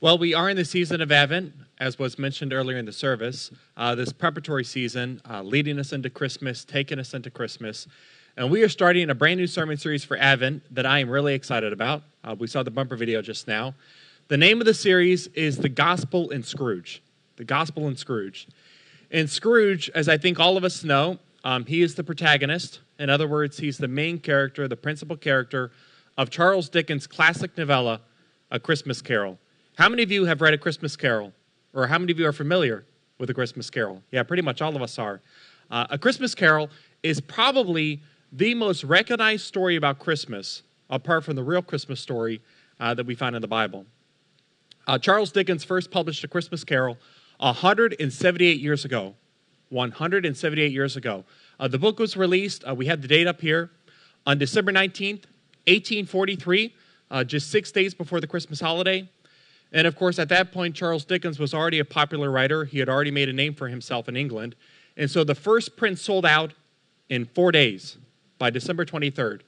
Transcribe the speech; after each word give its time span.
Well, 0.00 0.16
we 0.16 0.32
are 0.32 0.48
in 0.48 0.56
the 0.56 0.64
season 0.64 1.00
of 1.00 1.10
Advent, 1.10 1.52
as 1.80 1.98
was 1.98 2.20
mentioned 2.20 2.52
earlier 2.52 2.78
in 2.78 2.84
the 2.84 2.92
service. 2.92 3.50
Uh, 3.76 3.96
this 3.96 4.12
preparatory 4.12 4.62
season, 4.62 5.20
uh, 5.28 5.42
leading 5.42 5.76
us 5.80 5.92
into 5.92 6.08
Christmas, 6.08 6.64
taking 6.64 7.00
us 7.00 7.14
into 7.14 7.32
Christmas. 7.32 7.88
And 8.36 8.48
we 8.48 8.62
are 8.62 8.68
starting 8.68 9.10
a 9.10 9.14
brand 9.16 9.40
new 9.40 9.48
sermon 9.48 9.76
series 9.76 10.04
for 10.04 10.16
Advent 10.16 10.62
that 10.72 10.86
I 10.86 11.00
am 11.00 11.10
really 11.10 11.34
excited 11.34 11.72
about. 11.72 12.04
Uh, 12.22 12.36
we 12.38 12.46
saw 12.46 12.62
the 12.62 12.70
bumper 12.70 12.94
video 12.94 13.20
just 13.20 13.48
now. 13.48 13.74
The 14.28 14.36
name 14.36 14.60
of 14.60 14.66
the 14.66 14.74
series 14.74 15.26
is 15.28 15.56
The 15.58 15.68
Gospel 15.68 16.30
in 16.30 16.44
Scrooge. 16.44 17.02
The 17.34 17.42
Gospel 17.42 17.88
in 17.88 17.96
Scrooge. 17.96 18.46
And 19.10 19.28
Scrooge, 19.28 19.90
as 19.96 20.08
I 20.08 20.16
think 20.16 20.38
all 20.38 20.56
of 20.56 20.62
us 20.62 20.84
know, 20.84 21.18
um, 21.42 21.66
he 21.66 21.82
is 21.82 21.96
the 21.96 22.04
protagonist. 22.04 22.82
In 23.00 23.10
other 23.10 23.26
words, 23.26 23.58
he's 23.58 23.78
the 23.78 23.88
main 23.88 24.20
character, 24.20 24.68
the 24.68 24.76
principal 24.76 25.16
character 25.16 25.72
of 26.16 26.30
Charles 26.30 26.68
Dickens' 26.68 27.08
classic 27.08 27.58
novella, 27.58 28.00
A 28.52 28.60
Christmas 28.60 29.02
Carol. 29.02 29.40
How 29.78 29.88
many 29.88 30.02
of 30.02 30.10
you 30.10 30.24
have 30.24 30.40
read 30.40 30.54
A 30.54 30.58
Christmas 30.58 30.96
Carol? 30.96 31.32
Or 31.72 31.86
how 31.86 32.00
many 32.00 32.10
of 32.10 32.18
you 32.18 32.26
are 32.26 32.32
familiar 32.32 32.84
with 33.18 33.30
A 33.30 33.34
Christmas 33.34 33.70
Carol? 33.70 34.02
Yeah, 34.10 34.24
pretty 34.24 34.42
much 34.42 34.60
all 34.60 34.74
of 34.74 34.82
us 34.82 34.98
are. 34.98 35.20
Uh, 35.70 35.86
a 35.90 35.96
Christmas 35.96 36.34
Carol 36.34 36.68
is 37.04 37.20
probably 37.20 38.02
the 38.32 38.56
most 38.56 38.82
recognized 38.82 39.44
story 39.44 39.76
about 39.76 40.00
Christmas, 40.00 40.64
apart 40.90 41.22
from 41.22 41.36
the 41.36 41.44
real 41.44 41.62
Christmas 41.62 42.00
story 42.00 42.42
uh, 42.80 42.92
that 42.92 43.06
we 43.06 43.14
find 43.14 43.36
in 43.36 43.40
the 43.40 43.46
Bible. 43.46 43.86
Uh, 44.88 44.98
Charles 44.98 45.30
Dickens 45.30 45.62
first 45.62 45.92
published 45.92 46.24
A 46.24 46.28
Christmas 46.28 46.64
Carol 46.64 46.98
178 47.38 48.58
years 48.58 48.84
ago. 48.84 49.14
178 49.68 50.72
years 50.72 50.96
ago. 50.96 51.24
Uh, 51.60 51.68
the 51.68 51.78
book 51.78 52.00
was 52.00 52.16
released, 52.16 52.64
uh, 52.68 52.74
we 52.74 52.86
have 52.86 53.00
the 53.00 53.06
date 53.06 53.28
up 53.28 53.40
here, 53.40 53.70
on 54.26 54.38
December 54.38 54.72
19th, 54.72 55.26
1843, 55.68 56.74
uh, 57.12 57.22
just 57.22 57.52
six 57.52 57.70
days 57.70 57.94
before 57.94 58.20
the 58.20 58.26
Christmas 58.26 58.58
holiday. 58.58 59.08
And 59.72 59.86
of 59.86 59.96
course, 59.96 60.18
at 60.18 60.28
that 60.30 60.52
point, 60.52 60.74
Charles 60.74 61.04
Dickens 61.04 61.38
was 61.38 61.52
already 61.52 61.78
a 61.78 61.84
popular 61.84 62.30
writer. 62.30 62.64
He 62.64 62.78
had 62.78 62.88
already 62.88 63.10
made 63.10 63.28
a 63.28 63.32
name 63.32 63.54
for 63.54 63.68
himself 63.68 64.08
in 64.08 64.16
England. 64.16 64.54
And 64.96 65.10
so 65.10 65.24
the 65.24 65.34
first 65.34 65.76
print 65.76 65.98
sold 65.98 66.24
out 66.24 66.54
in 67.08 67.26
four 67.26 67.52
days 67.52 67.98
by 68.38 68.50
December 68.50 68.84
23rd. 68.84 69.40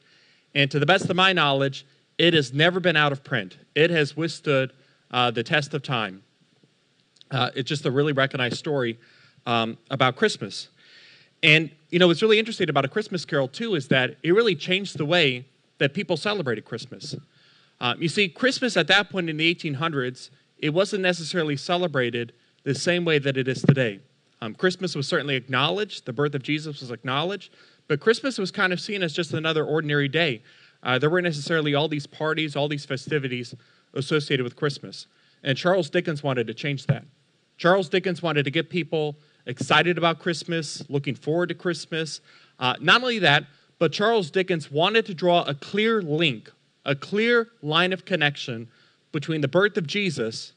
And 0.54 0.70
to 0.70 0.78
the 0.78 0.86
best 0.86 1.08
of 1.08 1.16
my 1.16 1.32
knowledge, 1.32 1.86
it 2.18 2.34
has 2.34 2.52
never 2.52 2.80
been 2.80 2.96
out 2.96 3.12
of 3.12 3.24
print. 3.24 3.56
It 3.74 3.90
has 3.90 4.16
withstood 4.16 4.72
uh, 5.10 5.30
the 5.30 5.42
test 5.42 5.74
of 5.74 5.82
time. 5.82 6.22
Uh, 7.30 7.50
it's 7.54 7.68
just 7.68 7.86
a 7.86 7.90
really 7.90 8.12
recognized 8.12 8.56
story 8.56 8.98
um, 9.46 9.78
about 9.90 10.16
Christmas. 10.16 10.68
And, 11.42 11.70
you 11.90 11.98
know, 11.98 12.08
what's 12.08 12.22
really 12.22 12.38
interesting 12.38 12.68
about 12.68 12.84
A 12.84 12.88
Christmas 12.88 13.24
Carol, 13.24 13.48
too, 13.48 13.74
is 13.74 13.88
that 13.88 14.16
it 14.22 14.32
really 14.32 14.54
changed 14.54 14.98
the 14.98 15.06
way 15.06 15.46
that 15.78 15.94
people 15.94 16.16
celebrated 16.16 16.64
Christmas. 16.64 17.14
Um, 17.80 18.00
you 18.00 18.08
see, 18.08 18.28
Christmas 18.28 18.76
at 18.76 18.86
that 18.88 19.10
point 19.10 19.30
in 19.30 19.38
the 19.38 19.54
1800s, 19.54 20.30
it 20.58 20.70
wasn't 20.70 21.02
necessarily 21.02 21.56
celebrated 21.56 22.32
the 22.64 22.74
same 22.74 23.04
way 23.04 23.18
that 23.18 23.36
it 23.36 23.48
is 23.48 23.62
today. 23.62 24.00
Um, 24.42 24.54
Christmas 24.54 24.94
was 24.94 25.08
certainly 25.08 25.34
acknowledged, 25.36 26.06
the 26.06 26.12
birth 26.12 26.34
of 26.34 26.42
Jesus 26.42 26.80
was 26.80 26.90
acknowledged, 26.90 27.54
but 27.88 28.00
Christmas 28.00 28.38
was 28.38 28.50
kind 28.50 28.72
of 28.72 28.80
seen 28.80 29.02
as 29.02 29.12
just 29.12 29.32
another 29.32 29.64
ordinary 29.64 30.08
day. 30.08 30.42
Uh, 30.82 30.98
there 30.98 31.10
weren't 31.10 31.24
necessarily 31.24 31.74
all 31.74 31.88
these 31.88 32.06
parties, 32.06 32.56
all 32.56 32.68
these 32.68 32.86
festivities 32.86 33.54
associated 33.94 34.44
with 34.44 34.56
Christmas. 34.56 35.06
And 35.42 35.56
Charles 35.56 35.90
Dickens 35.90 36.22
wanted 36.22 36.46
to 36.46 36.54
change 36.54 36.86
that. 36.86 37.04
Charles 37.56 37.88
Dickens 37.88 38.22
wanted 38.22 38.44
to 38.44 38.50
get 38.50 38.70
people 38.70 39.16
excited 39.46 39.98
about 39.98 40.18
Christmas, 40.18 40.82
looking 40.88 41.14
forward 41.14 41.48
to 41.50 41.54
Christmas. 41.54 42.20
Uh, 42.58 42.74
not 42.80 43.02
only 43.02 43.18
that, 43.18 43.44
but 43.78 43.92
Charles 43.92 44.30
Dickens 44.30 44.70
wanted 44.70 45.04
to 45.06 45.14
draw 45.14 45.42
a 45.42 45.54
clear 45.54 46.00
link 46.02 46.50
a 46.90 46.94
clear 46.96 47.46
line 47.62 47.92
of 47.92 48.04
connection 48.04 48.68
between 49.12 49.42
the 49.42 49.48
birth 49.48 49.76
of 49.76 49.86
Jesus 49.86 50.54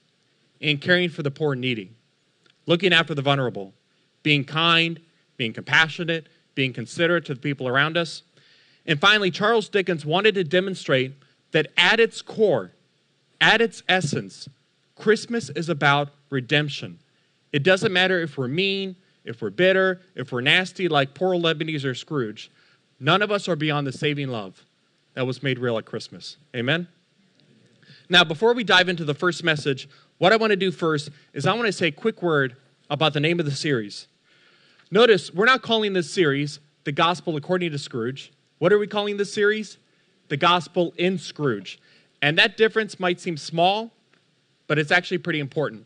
and 0.59 0.81
caring 0.81 1.07
for 1.07 1.21
the 1.21 1.29
poor 1.29 1.53
and 1.53 1.61
needy, 1.61 1.91
looking 2.65 2.91
after 2.91 3.13
the 3.13 3.21
vulnerable, 3.21 3.71
being 4.23 4.43
kind, 4.43 4.99
being 5.37 5.53
compassionate, 5.53 6.27
being 6.55 6.73
considerate 6.73 7.23
to 7.25 7.35
the 7.35 7.39
people 7.39 7.67
around 7.67 7.97
us. 7.97 8.23
And 8.87 8.99
finally, 8.99 9.29
Charles 9.29 9.69
Dickens 9.69 10.07
wanted 10.07 10.33
to 10.33 10.43
demonstrate 10.43 11.13
that 11.51 11.67
at 11.77 11.99
its 11.99 12.23
core, 12.23 12.71
at 13.39 13.61
its 13.61 13.83
essence, 13.87 14.49
Christmas 14.95 15.51
is 15.51 15.69
about 15.69 16.09
redemption. 16.31 16.97
It 17.51 17.61
doesn't 17.61 17.93
matter 17.93 18.19
if 18.19 18.39
we're 18.39 18.47
mean, 18.47 18.95
if 19.23 19.39
we're 19.39 19.51
bitter, 19.51 20.01
if 20.15 20.31
we're 20.31 20.41
nasty 20.41 20.87
like 20.87 21.13
poor 21.13 21.35
old 21.35 21.45
Ebenezer 21.45 21.93
Scrooge. 21.93 22.49
None 22.99 23.21
of 23.21 23.29
us 23.29 23.47
are 23.47 23.55
beyond 23.55 23.85
the 23.85 23.91
saving 23.91 24.29
love 24.29 24.65
that 25.13 25.25
was 25.25 25.43
made 25.43 25.59
real 25.59 25.77
at 25.77 25.85
Christmas. 25.85 26.37
Amen? 26.55 26.87
Now, 28.09 28.23
before 28.23 28.53
we 28.53 28.63
dive 28.63 28.89
into 28.89 29.05
the 29.05 29.13
first 29.13 29.43
message, 29.43 29.87
what 30.17 30.33
I 30.33 30.35
want 30.35 30.51
to 30.51 30.57
do 30.57 30.71
first 30.71 31.09
is 31.33 31.45
I 31.45 31.53
want 31.53 31.65
to 31.65 31.71
say 31.71 31.87
a 31.87 31.91
quick 31.91 32.21
word 32.21 32.55
about 32.89 33.13
the 33.13 33.19
name 33.19 33.39
of 33.39 33.45
the 33.45 33.51
series. 33.51 34.07
Notice, 34.91 35.33
we're 35.33 35.45
not 35.45 35.61
calling 35.61 35.93
this 35.93 36.11
series 36.11 36.59
The 36.83 36.91
Gospel 36.91 37.35
According 37.35 37.71
to 37.71 37.79
Scrooge. 37.79 38.31
What 38.59 38.71
are 38.71 38.77
we 38.77 38.87
calling 38.87 39.17
this 39.17 39.33
series? 39.33 39.77
The 40.27 40.37
Gospel 40.37 40.93
in 40.97 41.17
Scrooge. 41.17 41.79
And 42.21 42.37
that 42.37 42.57
difference 42.57 42.99
might 42.99 43.19
seem 43.19 43.35
small, 43.35 43.91
but 44.67 44.77
it's 44.77 44.91
actually 44.91 45.17
pretty 45.17 45.39
important. 45.39 45.85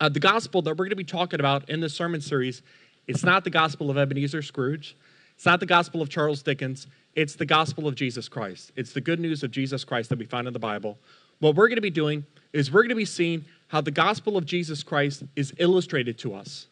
Uh, 0.00 0.08
the 0.08 0.20
gospel 0.20 0.62
that 0.62 0.70
we're 0.70 0.84
going 0.84 0.90
to 0.90 0.96
be 0.96 1.04
talking 1.04 1.40
about 1.40 1.68
in 1.70 1.80
this 1.80 1.94
sermon 1.94 2.20
series, 2.20 2.62
it's 3.06 3.22
not 3.24 3.44
the 3.44 3.50
gospel 3.50 3.90
of 3.90 3.96
Ebenezer 3.96 4.42
Scrooge. 4.42 4.96
It's 5.34 5.46
not 5.46 5.60
the 5.60 5.66
gospel 5.66 6.02
of 6.02 6.08
Charles 6.08 6.42
Dickens. 6.42 6.86
It's 7.14 7.34
the 7.34 7.46
gospel 7.46 7.86
of 7.86 7.94
Jesus 7.94 8.28
Christ. 8.28 8.72
It's 8.76 8.92
the 8.92 9.00
good 9.00 9.20
news 9.20 9.42
of 9.42 9.50
Jesus 9.50 9.84
Christ 9.84 10.08
that 10.08 10.18
we 10.18 10.24
find 10.24 10.46
in 10.46 10.52
the 10.52 10.58
Bible. 10.58 10.98
What 11.40 11.56
we're 11.56 11.68
going 11.68 11.76
to 11.76 11.82
be 11.82 11.90
doing 11.90 12.24
is 12.52 12.72
we're 12.72 12.82
going 12.82 12.90
to 12.90 12.94
be 12.94 13.04
seeing 13.04 13.44
how 13.68 13.80
the 13.80 13.90
gospel 13.90 14.36
of 14.36 14.46
Jesus 14.46 14.82
Christ 14.82 15.24
is 15.36 15.52
illustrated 15.58 16.18
to 16.18 16.34
us, 16.34 16.66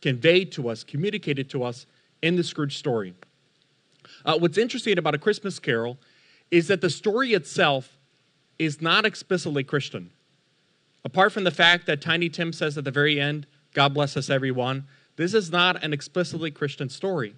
conveyed 0.00 0.50
to 0.52 0.68
us, 0.68 0.82
communicated 0.82 1.50
to 1.50 1.62
us 1.62 1.86
in 2.22 2.36
the 2.36 2.42
Scrooge 2.42 2.76
story. 2.76 3.14
Uh, 4.24 4.38
what's 4.38 4.58
interesting 4.58 4.98
about 4.98 5.14
A 5.14 5.18
Christmas 5.18 5.58
Carol 5.58 5.98
is 6.50 6.68
that 6.68 6.80
the 6.80 6.90
story 6.90 7.34
itself 7.34 7.96
is 8.58 8.80
not 8.80 9.04
explicitly 9.04 9.62
Christian. 9.62 10.10
Apart 11.04 11.32
from 11.32 11.44
the 11.44 11.50
fact 11.50 11.86
that 11.86 12.00
Tiny 12.00 12.28
Tim 12.28 12.52
says 12.52 12.76
at 12.76 12.84
the 12.84 12.90
very 12.90 13.20
end, 13.20 13.46
God 13.74 13.94
bless 13.94 14.16
us 14.16 14.30
everyone, 14.30 14.86
this 15.16 15.34
is 15.34 15.50
not 15.50 15.82
an 15.84 15.92
explicitly 15.92 16.50
Christian 16.50 16.88
story. 16.88 17.34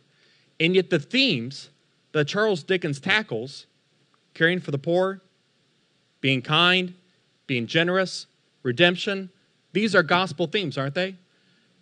And 0.58 0.74
yet 0.74 0.90
the 0.90 0.98
themes 0.98 1.70
that 2.12 2.26
Charles 2.26 2.62
Dickens 2.62 3.00
tackles 3.00 3.66
caring 4.34 4.60
for 4.60 4.70
the 4.70 4.78
poor, 4.78 5.20
being 6.20 6.42
kind, 6.42 6.94
being 7.46 7.66
generous, 7.66 8.26
redemption 8.62 9.30
these 9.72 9.94
are 9.94 10.02
gospel 10.02 10.46
themes, 10.46 10.76
aren't 10.76 10.94
they? 10.94 11.16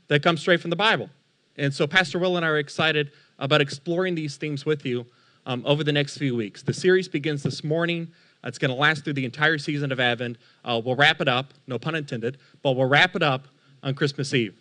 That 0.09 0.23
come 0.23 0.37
straight 0.37 0.61
from 0.61 0.71
the 0.71 0.77
Bible. 0.77 1.11
And 1.57 1.73
so, 1.73 1.87
Pastor 1.87 2.19
Will 2.19 2.37
and 2.37 2.45
I 2.45 2.49
are 2.49 2.59
excited 2.59 3.13
about 3.39 3.61
exploring 3.61 4.15
these 4.15 4.37
themes 4.37 4.65
with 4.65 4.85
you 4.85 5.07
um, 5.47 5.63
over 5.67 5.83
the 5.83 5.93
next 5.93 6.19
few 6.19 6.37
weeks. 6.37 6.63
The 6.63 6.73
series 6.73 7.09
begins 7.09 7.43
this 7.43 7.65
morning. 7.65 8.09
It's 8.45 8.59
going 8.59 8.71
to 8.71 8.77
last 8.77 9.05
through 9.05 9.15
the 9.15 9.25
entire 9.25 9.59
season 9.59 9.91
of 9.91 9.99
Advent. 9.99 10.39
Uh, 10.65 10.81
we'll 10.85 10.95
wrap 10.95 11.21
it 11.21 11.29
up, 11.29 11.53
no 11.67 11.79
pun 11.79 11.95
intended, 11.95 12.39
but 12.63 12.73
we'll 12.73 12.89
wrap 12.89 13.17
it 13.17 13.23
up 13.23 13.49
on 13.83 13.95
Christmas 13.95 14.33
Eve. 14.35 14.55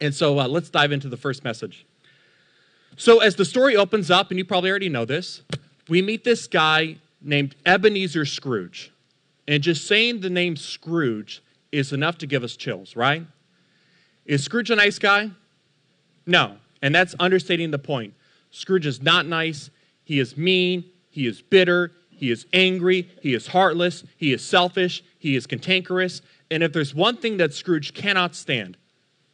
And 0.00 0.14
so, 0.14 0.38
uh, 0.38 0.48
let's 0.48 0.70
dive 0.70 0.92
into 0.92 1.08
the 1.08 1.16
first 1.16 1.44
message. 1.44 1.86
So, 2.96 3.20
as 3.20 3.36
the 3.36 3.44
story 3.44 3.76
opens 3.76 4.10
up, 4.10 4.30
and 4.30 4.38
you 4.38 4.44
probably 4.44 4.70
already 4.70 4.88
know 4.88 5.04
this, 5.04 5.42
we 5.88 6.02
meet 6.02 6.24
this 6.24 6.46
guy 6.46 6.98
named 7.20 7.54
Ebenezer 7.64 8.24
Scrooge. 8.24 8.92
And 9.48 9.62
just 9.62 9.86
saying 9.86 10.20
the 10.20 10.30
name 10.30 10.56
Scrooge 10.56 11.42
is 11.72 11.92
enough 11.92 12.18
to 12.18 12.26
give 12.26 12.44
us 12.44 12.56
chills, 12.56 12.94
right? 12.94 13.26
Is 14.24 14.44
Scrooge 14.44 14.70
a 14.70 14.76
nice 14.76 14.98
guy? 14.98 15.30
No. 16.26 16.56
And 16.80 16.94
that's 16.94 17.14
understating 17.18 17.70
the 17.70 17.78
point. 17.78 18.14
Scrooge 18.50 18.86
is 18.86 19.02
not 19.02 19.26
nice. 19.26 19.70
He 20.04 20.18
is 20.18 20.36
mean. 20.36 20.84
He 21.10 21.26
is 21.26 21.42
bitter. 21.42 21.92
He 22.10 22.30
is 22.30 22.46
angry. 22.52 23.10
He 23.20 23.34
is 23.34 23.48
heartless. 23.48 24.04
He 24.16 24.32
is 24.32 24.44
selfish. 24.44 25.02
He 25.18 25.34
is 25.34 25.46
cantankerous. 25.46 26.22
And 26.50 26.62
if 26.62 26.72
there's 26.72 26.94
one 26.94 27.16
thing 27.16 27.38
that 27.38 27.52
Scrooge 27.52 27.94
cannot 27.94 28.34
stand, 28.34 28.76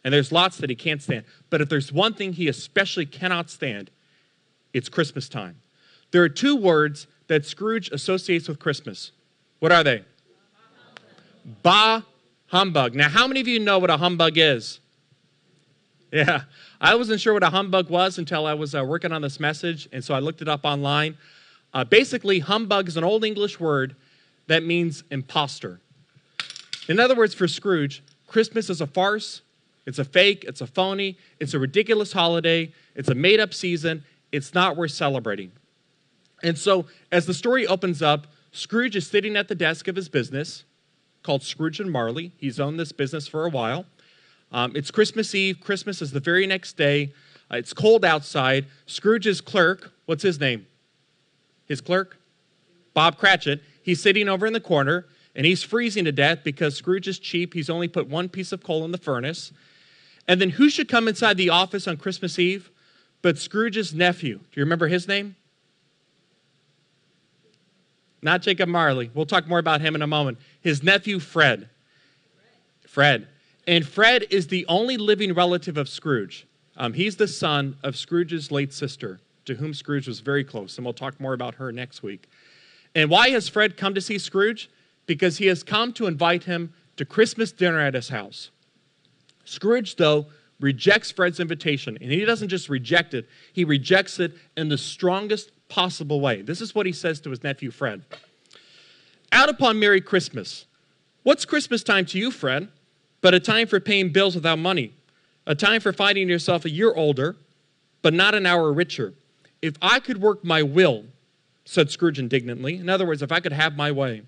and 0.05 0.15
there's 0.15 0.33
lots 0.33 0.59
that 0.59 0.71
he 0.71 0.77
can't 0.77 1.03
stand. 1.03 1.25
But 1.50 1.61
if 1.61 1.69
there's 1.69 1.93
one 1.93 2.15
thing 2.15 2.33
he 2.33 2.49
especially 2.49 3.06
cannot 3.06 3.50
stand, 3.50 3.91
it's 4.73 4.89
Christmas 4.89 5.29
time. 5.29 5.56
There 6.11 6.23
are 6.23 6.29
two 6.29 6.56
words 6.56 7.06
that 7.27 7.45
Scrooge 7.45 7.91
associates 7.91 8.49
with 8.49 8.59
Christmas. 8.59 9.12
What 9.59 9.73
are 9.73 9.85
they? 9.85 10.05
Bah 11.62 12.03
humbug. 12.49 12.95
Now, 12.95 13.09
how 13.09 13.27
many 13.27 13.41
of 13.41 13.49
you 13.49 13.59
know 13.59 13.79
what 13.79 13.91
a 13.91 13.97
humbug 13.97 14.37
is? 14.37 14.81
Yeah, 16.11 16.43
I 16.81 16.94
wasn't 16.94 17.21
sure 17.21 17.35
what 17.35 17.43
a 17.43 17.51
humbug 17.51 17.91
was 17.91 18.17
until 18.19 18.47
I 18.47 18.55
was 18.55 18.75
uh, 18.75 18.83
working 18.83 19.12
on 19.12 19.21
this 19.21 19.39
message, 19.39 19.89
and 19.93 20.03
so 20.03 20.15
I 20.15 20.21
looked 20.21 20.41
it 20.41 20.49
up 20.49 20.65
online. 20.65 21.19
Uh, 21.75 21.85
basically, 21.85 22.39
humbug 22.39 22.89
is 22.89 22.97
an 22.97 23.05
old 23.05 23.25
English 23.25 23.61
word 23.61 23.94
that 24.47 24.65
means 24.65 25.05
impostor. 25.11 25.81
In 26.89 26.99
other 26.99 27.15
words, 27.15 27.35
for 27.35 27.47
Scrooge, 27.47 28.03
Christmas 28.27 28.71
is 28.71 28.81
a 28.81 28.87
farce, 28.87 29.43
it's 29.88 29.99
a 29.99 30.05
fake, 30.05 30.44
it's 30.46 30.61
a 30.61 30.67
phony, 30.67 31.17
it's 31.40 31.55
a 31.55 31.58
ridiculous 31.58 32.12
holiday, 32.12 32.70
it's 32.94 33.08
a 33.08 33.14
made 33.14 33.40
up 33.40 33.55
season, 33.55 34.05
it's 34.31 34.52
not 34.52 34.76
worth 34.76 34.90
celebrating. 34.90 35.50
And 36.43 36.58
so, 36.58 36.85
as 37.11 37.25
the 37.25 37.32
story 37.32 37.67
opens 37.67 38.02
up, 38.02 38.26
Scrooge 38.52 38.96
is 38.96 39.06
sitting 39.06 39.35
at 39.35 39.49
the 39.49 39.55
desk 39.55 39.88
of 39.88 39.96
his 39.96 40.11
business 40.11 40.64
called 41.23 41.43
Scrooge 41.43 41.81
and 41.81 41.90
Marley. 41.90 42.32
He's 42.37 42.61
owned 42.61 42.79
this 42.79 42.93
business 42.93 43.26
for 43.26 43.46
a 43.46 43.49
while. 43.49 43.87
Um, 44.52 44.73
it's 44.76 44.90
Christmas 44.90 45.35
Eve. 45.35 45.58
Christmas 45.58 46.02
is 46.02 46.11
the 46.11 46.20
very 46.20 46.46
next 46.46 46.76
day. 46.76 47.14
Uh, 47.50 47.56
it's 47.56 47.73
cold 47.73 48.05
outside. 48.05 48.67
Scrooge's 48.84 49.41
clerk, 49.41 49.94
what's 50.05 50.23
his 50.23 50.38
name? 50.38 50.67
His 51.64 51.81
clerk? 51.81 52.19
Bob 52.93 53.17
Cratchit. 53.17 53.62
He's 53.82 54.02
sitting 54.02 54.29
over 54.29 54.46
in 54.46 54.52
the 54.52 54.61
corner 54.61 55.06
and 55.34 55.46
he's 55.46 55.62
freezing 55.62 56.05
to 56.05 56.12
death 56.12 56.41
because 56.44 56.76
Scrooge 56.76 57.08
is 57.08 57.19
cheap. 57.19 57.55
He's 57.55 57.70
only 57.70 57.88
put 57.88 58.06
one 58.06 58.29
piece 58.29 58.52
of 58.52 58.62
coal 58.62 58.84
in 58.84 58.91
the 58.91 58.99
furnace. 58.99 59.50
And 60.29 60.41
then 60.41 60.51
who 60.51 60.69
should 60.69 60.89
come 60.89 61.09
inside 61.09 61.39
the 61.39 61.49
office 61.49 61.89
on 61.89 61.97
Christmas 61.97 62.39
Eve 62.39 62.71
but 63.23 63.39
Scrooge's 63.39 63.95
nephew? 63.95 64.37
Do 64.37 64.61
you 64.61 64.63
remember 64.63 64.87
his 64.87 65.09
name? 65.09 65.35
Not 68.21 68.43
Jacob 68.43 68.69
Marley. 68.69 69.11
We'll 69.15 69.27
talk 69.27 69.49
more 69.49 69.59
about 69.59 69.81
him 69.81 69.95
in 69.95 70.03
a 70.03 70.07
moment. 70.07 70.39
His 70.61 70.83
nephew, 70.83 71.19
Fred. 71.19 71.69
Fred. 72.87 73.27
And 73.67 73.87
Fred 73.87 74.27
is 74.31 74.49
the 74.49 74.67
only 74.67 74.97
living 74.97 75.35
relative 75.35 75.77
of 75.77 75.89
Scrooge. 75.89 76.47
Um, 76.77 76.93
he's 76.93 77.17
the 77.17 77.29
son 77.29 77.77
of 77.83 77.97
Scrooge's 77.97 78.51
late 78.51 78.73
sister, 78.73 79.21
to 79.45 79.55
whom 79.55 79.75
Scrooge 79.75 80.09
was 80.09 80.21
very 80.21 80.45
close. 80.45 80.77
And 80.77 80.85
we'll 80.85 80.95
talk 80.95 81.21
more 81.21 81.33
about 81.33 81.55
her 81.57 81.73
next 81.73 82.03
week. 82.03 82.29
And 82.95 83.11
why 83.11 83.31
has 83.31 83.49
Fred 83.49 83.77
come 83.77 83.95
to 83.95 84.01
see 84.01 84.19
Scrooge? 84.19 84.69
Because 85.07 85.39
he 85.39 85.47
has 85.47 85.63
come 85.63 85.93
to 85.95 86.07
invite 86.07 86.45
him 86.45 86.73
to 86.97 87.05
Christmas 87.05 87.53
dinner 87.53 87.81
at 87.81 87.95
his 87.95 88.09
house. 88.09 88.51
Scrooge, 89.49 89.97
though, 89.97 90.27
rejects 90.61 91.11
Fred's 91.11 91.41
invitation. 91.41 91.97
And 92.00 92.12
he 92.12 92.25
doesn't 92.25 92.49
just 92.49 92.69
reject 92.69 93.15
it, 93.15 93.27
he 93.53 93.65
rejects 93.65 94.21
it 94.21 94.37
in 94.56 94.69
the 94.69 94.79
strongest 94.79 95.50
possible 95.69 96.21
way. 96.21 96.43
This 96.43 96.61
is 96.61 96.75
what 96.75 96.87
he 96.87 96.93
says 96.93 97.21
to 97.21 97.31
his 97.31 97.43
nephew, 97.43 97.71
Fred. 97.71 98.03
Out 99.33 99.49
upon 99.49 99.79
Merry 99.79 100.00
Christmas. 100.00 100.67
What's 101.23 101.45
Christmas 101.45 101.83
time 101.83 102.06
to 102.06 102.19
you, 102.19 102.31
Fred? 102.31 102.69
But 103.21 103.35
a 103.35 103.41
time 103.41 103.67
for 103.67 103.81
paying 103.81 104.11
bills 104.11 104.35
without 104.35 104.59
money, 104.59 104.93
a 105.47 105.55
time 105.55 105.81
for 105.81 105.93
finding 105.93 106.29
yourself 106.29 106.65
a 106.65 106.71
year 106.71 106.94
older, 106.94 107.37
but 108.03 108.15
not 108.15 108.35
an 108.35 108.47
hour 108.47 108.73
richer. 108.73 109.15
If 109.61 109.75
I 109.83 109.99
could 109.99 110.21
work 110.21 110.44
my 110.44 110.62
will, 110.62 111.05
said 111.65 111.91
Scrooge 111.91 112.19
indignantly, 112.19 112.77
in 112.77 112.89
other 112.89 113.06
words, 113.06 113.23
if 113.23 113.33
I 113.33 113.41
could 113.41 113.53
have 113.53 113.77
my 113.77 113.91
way, 113.91 114.23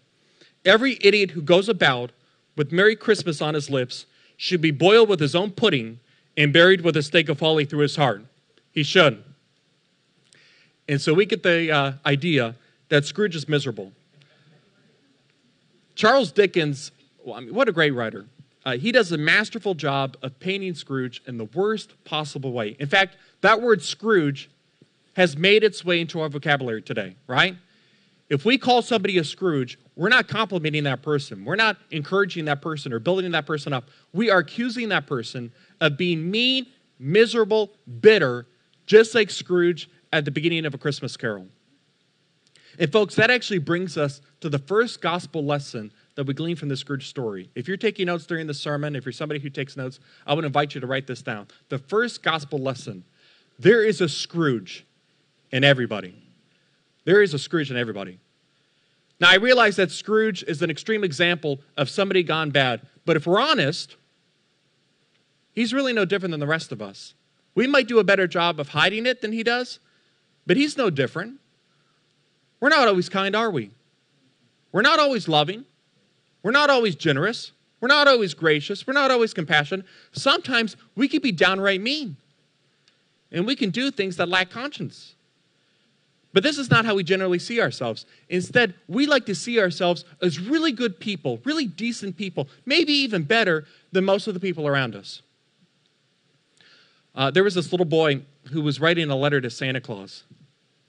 every 0.64 0.98
idiot 1.02 1.30
who 1.30 1.42
goes 1.42 1.68
about 1.68 2.10
with 2.56 2.72
Merry 2.72 2.96
Christmas 2.96 3.40
on 3.40 3.54
his 3.54 3.70
lips 3.70 4.06
should 4.40 4.62
be 4.62 4.70
boiled 4.70 5.06
with 5.06 5.20
his 5.20 5.34
own 5.34 5.50
pudding 5.50 6.00
and 6.34 6.50
buried 6.50 6.80
with 6.80 6.96
a 6.96 7.02
stake 7.02 7.28
of 7.28 7.38
holly 7.40 7.66
through 7.66 7.80
his 7.80 7.96
heart. 7.96 8.24
He 8.72 8.82
should. 8.82 9.22
And 10.88 10.98
so 10.98 11.12
we 11.12 11.26
get 11.26 11.42
the 11.42 11.70
uh, 11.70 11.92
idea 12.06 12.54
that 12.88 13.04
Scrooge 13.04 13.36
is 13.36 13.46
miserable. 13.50 13.92
Charles 15.94 16.32
Dickens, 16.32 16.90
well, 17.22 17.36
I 17.36 17.40
mean, 17.40 17.52
what 17.54 17.68
a 17.68 17.72
great 17.72 17.90
writer. 17.90 18.24
Uh, 18.64 18.78
he 18.78 18.92
does 18.92 19.12
a 19.12 19.18
masterful 19.18 19.74
job 19.74 20.16
of 20.22 20.40
painting 20.40 20.74
Scrooge 20.74 21.20
in 21.26 21.36
the 21.36 21.44
worst 21.44 22.02
possible 22.04 22.52
way. 22.52 22.76
In 22.78 22.88
fact, 22.88 23.18
that 23.42 23.60
word 23.60 23.82
Scrooge 23.82 24.48
has 25.16 25.36
made 25.36 25.62
its 25.62 25.84
way 25.84 26.00
into 26.00 26.18
our 26.18 26.30
vocabulary 26.30 26.80
today, 26.80 27.14
right? 27.26 27.56
If 28.30 28.44
we 28.44 28.58
call 28.58 28.80
somebody 28.80 29.18
a 29.18 29.24
Scrooge, 29.24 29.76
we're 29.96 30.08
not 30.08 30.28
complimenting 30.28 30.84
that 30.84 31.02
person. 31.02 31.44
We're 31.44 31.56
not 31.56 31.76
encouraging 31.90 32.44
that 32.44 32.62
person 32.62 32.92
or 32.92 33.00
building 33.00 33.32
that 33.32 33.44
person 33.44 33.72
up. 33.72 33.88
We 34.12 34.30
are 34.30 34.38
accusing 34.38 34.88
that 34.90 35.08
person 35.08 35.52
of 35.80 35.98
being 35.98 36.30
mean, 36.30 36.66
miserable, 37.00 37.70
bitter, 38.00 38.46
just 38.86 39.16
like 39.16 39.30
Scrooge 39.30 39.90
at 40.12 40.24
the 40.24 40.30
beginning 40.30 40.64
of 40.64 40.74
a 40.74 40.78
Christmas 40.78 41.16
carol. 41.16 41.48
And, 42.78 42.90
folks, 42.90 43.16
that 43.16 43.30
actually 43.30 43.58
brings 43.58 43.98
us 43.98 44.20
to 44.40 44.48
the 44.48 44.60
first 44.60 45.00
gospel 45.00 45.44
lesson 45.44 45.90
that 46.14 46.24
we 46.24 46.32
glean 46.32 46.54
from 46.54 46.68
the 46.68 46.76
Scrooge 46.76 47.08
story. 47.08 47.50
If 47.56 47.66
you're 47.66 47.76
taking 47.76 48.06
notes 48.06 48.26
during 48.26 48.46
the 48.46 48.54
sermon, 48.54 48.94
if 48.94 49.04
you're 49.04 49.12
somebody 49.12 49.40
who 49.40 49.50
takes 49.50 49.76
notes, 49.76 49.98
I 50.24 50.34
would 50.34 50.44
invite 50.44 50.74
you 50.74 50.80
to 50.80 50.86
write 50.86 51.08
this 51.08 51.20
down. 51.20 51.48
The 51.68 51.78
first 51.78 52.22
gospel 52.22 52.60
lesson 52.60 53.04
there 53.58 53.84
is 53.84 54.00
a 54.00 54.08
Scrooge 54.08 54.86
in 55.50 55.64
everybody. 55.64 56.14
There 57.04 57.22
is 57.22 57.34
a 57.34 57.38
Scrooge 57.38 57.70
in 57.70 57.76
everybody. 57.76 58.18
Now, 59.20 59.30
I 59.30 59.36
realize 59.36 59.76
that 59.76 59.90
Scrooge 59.90 60.42
is 60.44 60.62
an 60.62 60.70
extreme 60.70 61.04
example 61.04 61.60
of 61.76 61.90
somebody 61.90 62.22
gone 62.22 62.50
bad, 62.50 62.80
but 63.04 63.16
if 63.16 63.26
we're 63.26 63.40
honest, 63.40 63.96
he's 65.52 65.74
really 65.74 65.92
no 65.92 66.04
different 66.04 66.30
than 66.30 66.40
the 66.40 66.46
rest 66.46 66.72
of 66.72 66.80
us. 66.80 67.14
We 67.54 67.66
might 67.66 67.88
do 67.88 67.98
a 67.98 68.04
better 68.04 68.26
job 68.26 68.58
of 68.58 68.70
hiding 68.70 69.06
it 69.06 69.20
than 69.20 69.32
he 69.32 69.42
does, 69.42 69.78
but 70.46 70.56
he's 70.56 70.76
no 70.78 70.88
different. 70.88 71.34
We're 72.60 72.70
not 72.70 72.88
always 72.88 73.08
kind, 73.08 73.36
are 73.36 73.50
we? 73.50 73.70
We're 74.72 74.82
not 74.82 74.98
always 74.98 75.28
loving. 75.28 75.64
We're 76.42 76.50
not 76.52 76.70
always 76.70 76.94
generous. 76.94 77.52
We're 77.80 77.88
not 77.88 78.08
always 78.08 78.34
gracious. 78.34 78.86
We're 78.86 78.94
not 78.94 79.10
always 79.10 79.34
compassionate. 79.34 79.86
Sometimes 80.12 80.76
we 80.94 81.08
can 81.08 81.20
be 81.20 81.32
downright 81.32 81.80
mean. 81.80 82.16
And 83.32 83.46
we 83.46 83.56
can 83.56 83.70
do 83.70 83.90
things 83.90 84.16
that 84.16 84.28
lack 84.28 84.50
conscience. 84.50 85.14
But 86.32 86.42
this 86.42 86.58
is 86.58 86.70
not 86.70 86.84
how 86.84 86.94
we 86.94 87.02
generally 87.02 87.40
see 87.40 87.60
ourselves. 87.60 88.06
Instead, 88.28 88.74
we 88.86 89.06
like 89.06 89.26
to 89.26 89.34
see 89.34 89.58
ourselves 89.58 90.04
as 90.22 90.38
really 90.38 90.70
good 90.70 91.00
people, 91.00 91.40
really 91.44 91.66
decent 91.66 92.16
people, 92.16 92.48
maybe 92.64 92.92
even 92.92 93.24
better 93.24 93.66
than 93.90 94.04
most 94.04 94.28
of 94.28 94.34
the 94.34 94.40
people 94.40 94.68
around 94.68 94.94
us. 94.94 95.22
Uh, 97.14 97.30
there 97.30 97.42
was 97.42 97.54
this 97.54 97.72
little 97.72 97.86
boy 97.86 98.22
who 98.52 98.62
was 98.62 98.80
writing 98.80 99.10
a 99.10 99.16
letter 99.16 99.40
to 99.40 99.50
Santa 99.50 99.80
Claus. 99.80 100.24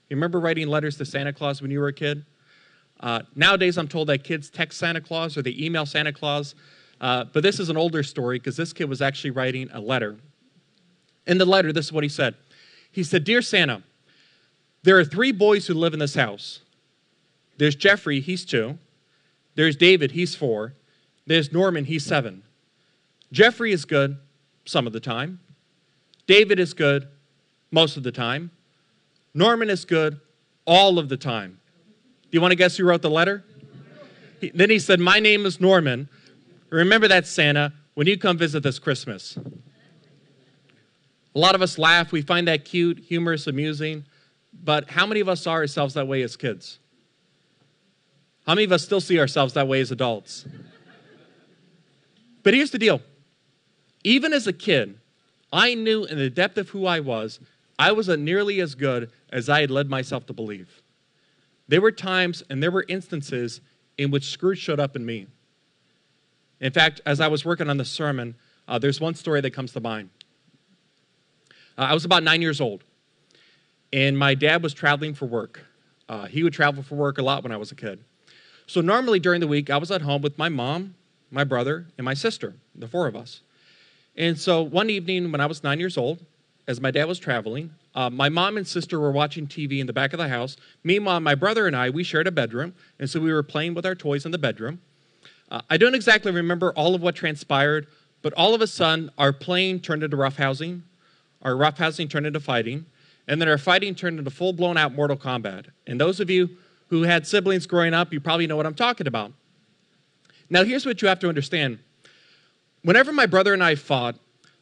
You 0.08 0.16
remember 0.16 0.38
writing 0.38 0.68
letters 0.68 0.96
to 0.98 1.04
Santa 1.04 1.32
Claus 1.32 1.60
when 1.60 1.70
you 1.70 1.80
were 1.80 1.88
a 1.88 1.92
kid? 1.92 2.24
Uh, 3.00 3.22
nowadays, 3.34 3.78
I'm 3.78 3.88
told 3.88 4.08
that 4.08 4.22
kids 4.22 4.48
text 4.48 4.78
Santa 4.78 5.00
Claus 5.00 5.36
or 5.36 5.42
they 5.42 5.56
email 5.58 5.86
Santa 5.86 6.12
Claus. 6.12 6.54
Uh, 7.00 7.24
but 7.24 7.42
this 7.42 7.58
is 7.58 7.68
an 7.68 7.76
older 7.76 8.04
story 8.04 8.38
because 8.38 8.56
this 8.56 8.72
kid 8.72 8.88
was 8.88 9.02
actually 9.02 9.30
writing 9.30 9.68
a 9.72 9.80
letter. 9.80 10.16
In 11.26 11.38
the 11.38 11.44
letter, 11.44 11.72
this 11.72 11.86
is 11.86 11.92
what 11.92 12.04
he 12.04 12.08
said 12.08 12.36
He 12.92 13.02
said, 13.02 13.24
Dear 13.24 13.42
Santa, 13.42 13.82
there 14.82 14.98
are 14.98 15.04
three 15.04 15.32
boys 15.32 15.66
who 15.66 15.74
live 15.74 15.92
in 15.92 16.00
this 16.00 16.14
house. 16.14 16.60
There's 17.58 17.76
Jeffrey, 17.76 18.20
he's 18.20 18.44
two. 18.44 18.78
There's 19.54 19.76
David, 19.76 20.12
he's 20.12 20.34
four. 20.34 20.74
There's 21.26 21.52
Norman, 21.52 21.84
he's 21.84 22.04
seven. 22.04 22.42
Jeffrey 23.30 23.72
is 23.72 23.84
good 23.84 24.18
some 24.64 24.86
of 24.86 24.92
the 24.92 25.00
time. 25.00 25.40
David 26.26 26.58
is 26.58 26.74
good 26.74 27.08
most 27.70 27.96
of 27.96 28.02
the 28.02 28.12
time. 28.12 28.50
Norman 29.34 29.70
is 29.70 29.84
good 29.84 30.20
all 30.66 30.98
of 30.98 31.08
the 31.08 31.16
time. 31.16 31.58
Do 32.30 32.36
you 32.36 32.40
want 32.40 32.52
to 32.52 32.56
guess 32.56 32.76
who 32.76 32.84
wrote 32.84 33.02
the 33.02 33.10
letter? 33.10 33.44
He, 34.40 34.50
then 34.50 34.70
he 34.70 34.78
said, 34.78 35.00
My 35.00 35.20
name 35.20 35.46
is 35.46 35.60
Norman. 35.60 36.08
Remember 36.70 37.08
that, 37.08 37.26
Santa, 37.26 37.72
when 37.94 38.06
you 38.06 38.18
come 38.18 38.38
visit 38.38 38.62
this 38.62 38.78
Christmas. 38.78 39.36
A 41.34 41.38
lot 41.38 41.54
of 41.54 41.62
us 41.62 41.78
laugh. 41.78 42.12
We 42.12 42.22
find 42.22 42.48
that 42.48 42.64
cute, 42.64 42.98
humorous, 42.98 43.46
amusing. 43.46 44.04
But 44.52 44.90
how 44.90 45.06
many 45.06 45.20
of 45.20 45.28
us 45.28 45.42
saw 45.42 45.52
ourselves 45.52 45.94
that 45.94 46.06
way 46.06 46.22
as 46.22 46.36
kids? 46.36 46.78
How 48.46 48.54
many 48.54 48.64
of 48.64 48.72
us 48.72 48.82
still 48.82 49.00
see 49.00 49.18
ourselves 49.18 49.54
that 49.54 49.68
way 49.68 49.80
as 49.80 49.90
adults? 49.90 50.44
But 52.42 52.54
here's 52.54 52.70
the 52.70 52.78
deal 52.78 53.00
even 54.04 54.32
as 54.32 54.46
a 54.46 54.52
kid, 54.52 54.98
I 55.52 55.74
knew 55.74 56.04
in 56.04 56.18
the 56.18 56.30
depth 56.30 56.58
of 56.58 56.70
who 56.70 56.86
I 56.86 57.00
was 57.00 57.38
I 57.78 57.92
wasn't 57.92 58.22
nearly 58.22 58.60
as 58.60 58.74
good 58.74 59.10
as 59.30 59.48
I 59.48 59.60
had 59.60 59.70
led 59.70 59.88
myself 59.88 60.26
to 60.26 60.32
believe. 60.32 60.82
There 61.68 61.80
were 61.80 61.92
times 61.92 62.42
and 62.48 62.62
there 62.62 62.70
were 62.70 62.84
instances 62.88 63.60
in 63.98 64.10
which 64.10 64.30
Scrooge 64.30 64.58
showed 64.58 64.80
up 64.80 64.94
in 64.94 65.04
me. 65.04 65.26
In 66.60 66.72
fact, 66.72 67.00
as 67.04 67.20
I 67.20 67.28
was 67.28 67.44
working 67.44 67.68
on 67.68 67.78
the 67.78 67.84
sermon, 67.84 68.36
uh, 68.68 68.78
there's 68.78 69.00
one 69.00 69.14
story 69.14 69.40
that 69.40 69.50
comes 69.50 69.72
to 69.72 69.80
mind. 69.80 70.10
Uh, 71.76 71.82
I 71.82 71.94
was 71.94 72.04
about 72.04 72.22
nine 72.22 72.42
years 72.42 72.60
old, 72.60 72.84
and 73.92 74.18
my 74.18 74.34
dad 74.34 74.62
was 74.62 74.74
traveling 74.74 75.14
for 75.14 75.26
work. 75.26 75.60
Uh, 76.08 76.26
he 76.26 76.42
would 76.42 76.52
travel 76.52 76.82
for 76.82 76.94
work 76.94 77.18
a 77.18 77.22
lot 77.22 77.42
when 77.42 77.52
I 77.52 77.56
was 77.56 77.72
a 77.72 77.74
kid. 77.74 78.02
So, 78.66 78.80
normally 78.80 79.18
during 79.18 79.40
the 79.40 79.48
week, 79.48 79.70
I 79.70 79.76
was 79.76 79.90
at 79.90 80.02
home 80.02 80.22
with 80.22 80.38
my 80.38 80.48
mom, 80.48 80.94
my 81.30 81.44
brother, 81.44 81.86
and 81.98 82.04
my 82.04 82.14
sister, 82.14 82.54
the 82.74 82.88
four 82.88 83.06
of 83.06 83.16
us. 83.16 83.40
And 84.16 84.38
so, 84.38 84.62
one 84.62 84.90
evening 84.90 85.32
when 85.32 85.40
I 85.40 85.46
was 85.46 85.62
nine 85.62 85.80
years 85.80 85.96
old, 85.96 86.24
as 86.66 86.80
my 86.80 86.90
dad 86.90 87.04
was 87.04 87.18
traveling. 87.18 87.70
Uh, 87.94 88.08
my 88.08 88.28
mom 88.28 88.56
and 88.56 88.66
sister 88.66 88.98
were 88.98 89.10
watching 89.10 89.46
TV 89.46 89.80
in 89.80 89.86
the 89.86 89.92
back 89.92 90.12
of 90.12 90.18
the 90.18 90.28
house. 90.28 90.56
Meanwhile, 90.84 91.20
my 91.20 91.34
brother 91.34 91.66
and 91.66 91.76
I, 91.76 91.90
we 91.90 92.04
shared 92.04 92.26
a 92.26 92.32
bedroom, 92.32 92.74
and 92.98 93.08
so 93.10 93.20
we 93.20 93.32
were 93.32 93.42
playing 93.42 93.74
with 93.74 93.84
our 93.84 93.94
toys 93.94 94.24
in 94.24 94.32
the 94.32 94.38
bedroom. 94.38 94.80
Uh, 95.50 95.60
I 95.68 95.76
don't 95.76 95.94
exactly 95.94 96.32
remember 96.32 96.72
all 96.72 96.94
of 96.94 97.02
what 97.02 97.14
transpired, 97.14 97.86
but 98.22 98.32
all 98.34 98.54
of 98.54 98.60
a 98.60 98.66
sudden, 98.66 99.10
our 99.18 99.32
playing 99.32 99.80
turned 99.80 100.02
into 100.02 100.16
roughhousing, 100.16 100.82
our 101.42 101.52
roughhousing 101.52 102.08
turned 102.08 102.26
into 102.26 102.40
fighting, 102.40 102.86
and 103.28 103.40
then 103.40 103.48
our 103.48 103.58
fighting 103.58 103.94
turned 103.94 104.18
into 104.18 104.30
full 104.30 104.52
blown 104.52 104.76
out 104.76 104.94
Mortal 104.94 105.16
Kombat. 105.16 105.66
And 105.86 106.00
those 106.00 106.20
of 106.20 106.30
you 106.30 106.50
who 106.88 107.02
had 107.02 107.26
siblings 107.26 107.66
growing 107.66 107.94
up, 107.94 108.12
you 108.12 108.20
probably 108.20 108.46
know 108.46 108.56
what 108.56 108.66
I'm 108.66 108.74
talking 108.74 109.06
about. 109.06 109.32
Now, 110.50 110.64
here's 110.64 110.84
what 110.84 111.00
you 111.00 111.08
have 111.08 111.20
to 111.20 111.28
understand. 111.28 111.78
Whenever 112.82 113.12
my 113.12 113.26
brother 113.26 113.54
and 113.54 113.62
I 113.62 113.74
fought, 113.74 114.16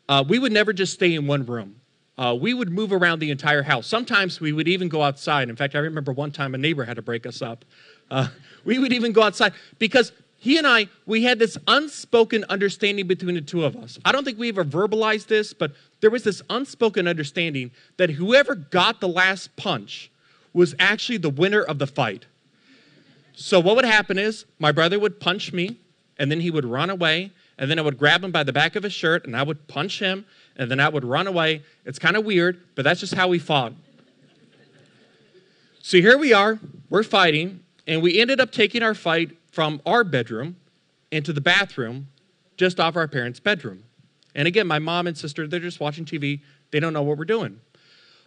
uh, 0.09 0.25
we 0.27 0.39
would 0.39 0.53
never 0.53 0.73
just 0.73 0.93
stay 0.93 1.15
in 1.15 1.27
one 1.27 1.45
room. 1.47 1.81
Uh, 2.19 2.35
we 2.35 2.53
would 2.53 2.71
move 2.71 2.93
around 2.93 3.19
the 3.19 3.31
entire 3.31 3.63
house. 3.63 3.87
Sometimes 3.87 4.41
we 4.41 4.53
would 4.53 4.69
even 4.69 4.89
go 4.89 5.03
outside. 5.03 5.49
In 5.49 5.57
fact, 5.57 5.75
I 5.75 5.79
remember 5.79 6.13
one 6.13 6.31
time 6.31 6.55
a 6.55 6.59
neighbor 6.59 6.85
had 6.85 6.97
to 6.97 7.03
break 7.03 7.27
us 7.27 7.41
up. 7.41 7.65
Uh, 8.11 8.29
we 8.65 8.79
would 8.79 8.93
even 8.93 9.13
go 9.13 9.23
outside 9.23 9.55
because 9.79 10.13
he 10.41 10.57
and 10.57 10.67
I, 10.67 10.89
we 11.05 11.23
had 11.23 11.39
this 11.39 11.59
unspoken 11.69 12.47
understanding 12.49 13.07
between 13.07 13.35
the 13.35 13.43
two 13.43 13.63
of 13.63 13.77
us. 13.77 13.99
I 14.07 14.11
don't 14.11 14.25
think 14.25 14.39
we 14.39 14.49
ever 14.49 14.65
verbalized 14.65 15.27
this, 15.27 15.53
but 15.53 15.73
there 16.01 16.09
was 16.09 16.25
this 16.25 16.41
unspoken 16.49 17.07
understanding 17.07 17.73
that 17.99 18.09
whoever 18.09 18.55
got 18.55 19.03
the 19.03 19.09
last 19.09 19.55
punch 19.57 20.11
was 20.55 20.75
actually 20.79 21.19
the 21.19 21.29
winner 21.29 21.61
of 21.61 21.79
the 21.79 21.87
fight. 21.87 22.25
So 23.35 23.61
what 23.61 23.77
would 23.77 23.85
happen 23.85 24.19
is 24.19 24.47
my 24.59 24.73
brother 24.73 24.99
would 24.99 25.21
punch 25.21 25.53
me, 25.53 25.77
and 26.19 26.31
then 26.31 26.41
he 26.41 26.51
would 26.51 26.65
run 26.65 26.89
away, 26.89 27.33
and 27.59 27.71
then 27.71 27.79
I 27.79 27.83
would 27.83 27.99
grab 27.99 28.25
him 28.25 28.33
by 28.33 28.43
the 28.43 28.53
back 28.53 28.77
of 28.77 28.83
his 28.83 28.95
shirt, 28.95 29.27
and 29.27 29.37
I 29.37 29.43
would 29.43 29.69
punch 29.69 29.99
him, 29.99 30.25
and 30.57 30.71
then 30.71 30.81
I 30.81 30.89
would 30.89 31.05
run 31.05 31.27
away. 31.27 31.63
It's 31.85 31.99
kind 31.99 32.17
of 32.17 32.25
weird, 32.25 32.63
but 32.77 32.83
that's 32.85 33.01
just 33.01 33.13
how 33.13 33.29
we 33.29 33.39
fought. 33.39 33.75
So 35.83 35.99
here 35.99 36.17
we 36.17 36.33
are, 36.33 36.59
we're 36.89 37.03
fighting, 37.03 37.61
and 37.87 38.01
we 38.01 38.19
ended 38.19 38.41
up 38.41 38.53
taking 38.53 38.83
our 38.83 38.95
fight 38.95 39.37
from 39.51 39.81
our 39.85 40.05
bedroom 40.05 40.57
into 41.11 41.33
the 41.33 41.41
bathroom 41.41 42.09
just 42.57 42.79
off 42.79 42.97
our 42.97 43.09
parents' 43.09 43.41
bedroom. 43.41 43.85
And 44.35 44.47
again, 44.47 44.67
my 44.67 44.79
mom 44.79 45.07
and 45.07 45.17
sister, 45.17 45.47
they're 45.47 45.61
just 45.61 45.81
watching 45.81 46.05
TV. 46.05 46.41
They 46.71 46.81
don't 46.81 46.93
know 46.93 47.03
what 47.03 47.19
we're 47.19 47.25
doing. 47.25 47.61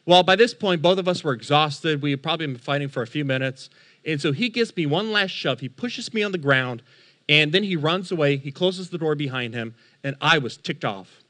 Well, 0.05 0.23
by 0.23 0.35
this 0.35 0.53
point, 0.53 0.81
both 0.81 0.97
of 0.97 1.07
us 1.07 1.23
were 1.23 1.33
exhausted. 1.33 2.01
We 2.01 2.11
had 2.11 2.21
probably 2.21 2.47
been 2.47 2.57
fighting 2.57 2.89
for 2.89 3.01
a 3.01 3.07
few 3.07 3.23
minutes. 3.23 3.69
And 4.05 4.19
so 4.19 4.33
he 4.33 4.49
gives 4.49 4.75
me 4.75 4.85
one 4.85 5.11
last 5.11 5.31
shove. 5.31 5.61
He 5.61 5.69
pushes 5.69 6.13
me 6.13 6.23
on 6.23 6.33
the 6.33 6.37
ground, 6.37 6.83
and 7.29 7.53
then 7.53 7.63
he 7.63 7.77
runs 7.77 8.11
away. 8.11 8.35
He 8.35 8.51
closes 8.51 8.89
the 8.89 8.97
door 8.97 9.15
behind 9.15 9.53
him, 9.53 9.75
and 10.03 10.17
I 10.19 10.39
was 10.39 10.57
ticked 10.57 10.83
off. 10.83 11.23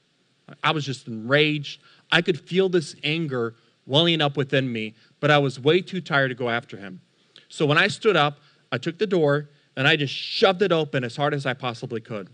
I 0.64 0.72
was 0.72 0.86
just 0.86 1.08
enraged. 1.08 1.82
I 2.12 2.22
could 2.22 2.40
feel 2.40 2.68
this 2.68 2.96
anger 3.04 3.54
welling 3.86 4.22
up 4.22 4.38
within 4.38 4.72
me, 4.72 4.96
but 5.20 5.30
I 5.30 5.38
was 5.38 5.60
way 5.60 5.82
too 5.82 6.02
tired 6.02 6.30
to 6.30 6.36
go 6.36 6.50
after 6.50 6.78
him. 6.78 7.02
So 7.50 7.66
when 7.66 7.78
I 7.78 7.88
stood 7.88 8.16
up, 8.16 8.40
I 8.72 8.80
took 8.80 8.98
the 8.98 9.06
door 9.06 9.50
and 9.76 9.88
I 9.88 9.96
just 9.96 10.14
shoved 10.14 10.62
it 10.62 10.72
open 10.72 11.04
as 11.04 11.16
hard 11.16 11.34
as 11.34 11.46
I 11.46 11.54
possibly 11.54 12.02
could. 12.02 12.30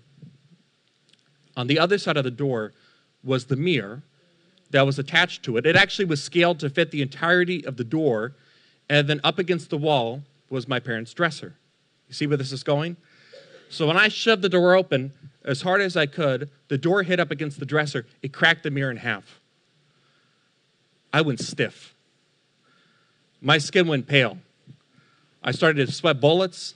On 1.56 1.68
the 1.68 1.80
other 1.80 1.98
side 1.98 2.18
of 2.18 2.24
the 2.24 2.32
door 2.32 2.74
was 3.24 3.46
the 3.46 3.56
mirror 3.56 4.04
that 4.72 4.86
was 4.86 5.00
attached 5.00 5.44
to 5.44 5.58
it. 5.58 5.66
It 5.66 5.76
actually 5.76 6.06
was 6.06 6.24
scaled 6.24 6.60
to 6.60 6.70
fit 6.70 6.92
the 6.92 7.02
entirety 7.02 7.66
of 7.66 7.78
the 7.78 7.84
door, 7.84 8.36
and 8.90 9.08
then 9.08 9.20
up 9.24 9.40
against 9.40 9.70
the 9.70 9.78
wall 9.78 10.24
was 10.50 10.68
my 10.68 10.80
parents' 10.80 11.14
dresser. 11.14 11.56
You 12.08 12.14
see 12.14 12.28
where 12.28 12.38
this 12.38 12.52
is 12.52 12.64
going? 12.64 12.98
So 13.70 13.88
when 13.88 13.98
I 13.98 14.08
shoved 14.08 14.42
the 14.42 14.50
door 14.50 14.76
open 14.76 15.14
as 15.44 15.62
hard 15.62 15.82
as 15.82 15.96
I 15.96 16.06
could, 16.06 16.50
the 16.68 16.78
door 16.78 17.04
hit 17.04 17.20
up 17.20 17.32
against 17.32 17.60
the 17.60 17.66
dresser. 17.66 18.06
It 18.22 18.34
cracked 18.34 18.64
the 18.64 18.72
mirror 18.72 18.92
in 18.92 18.98
half. 18.98 19.40
I 21.14 21.22
went 21.22 21.40
stiff. 21.40 21.96
My 23.42 23.58
skin 23.58 23.88
went 23.88 24.08
pale. 24.08 24.38
I 25.44 25.52
started 25.52 25.88
to 25.88 25.94
sweat 25.94 26.20
bullets. 26.20 26.76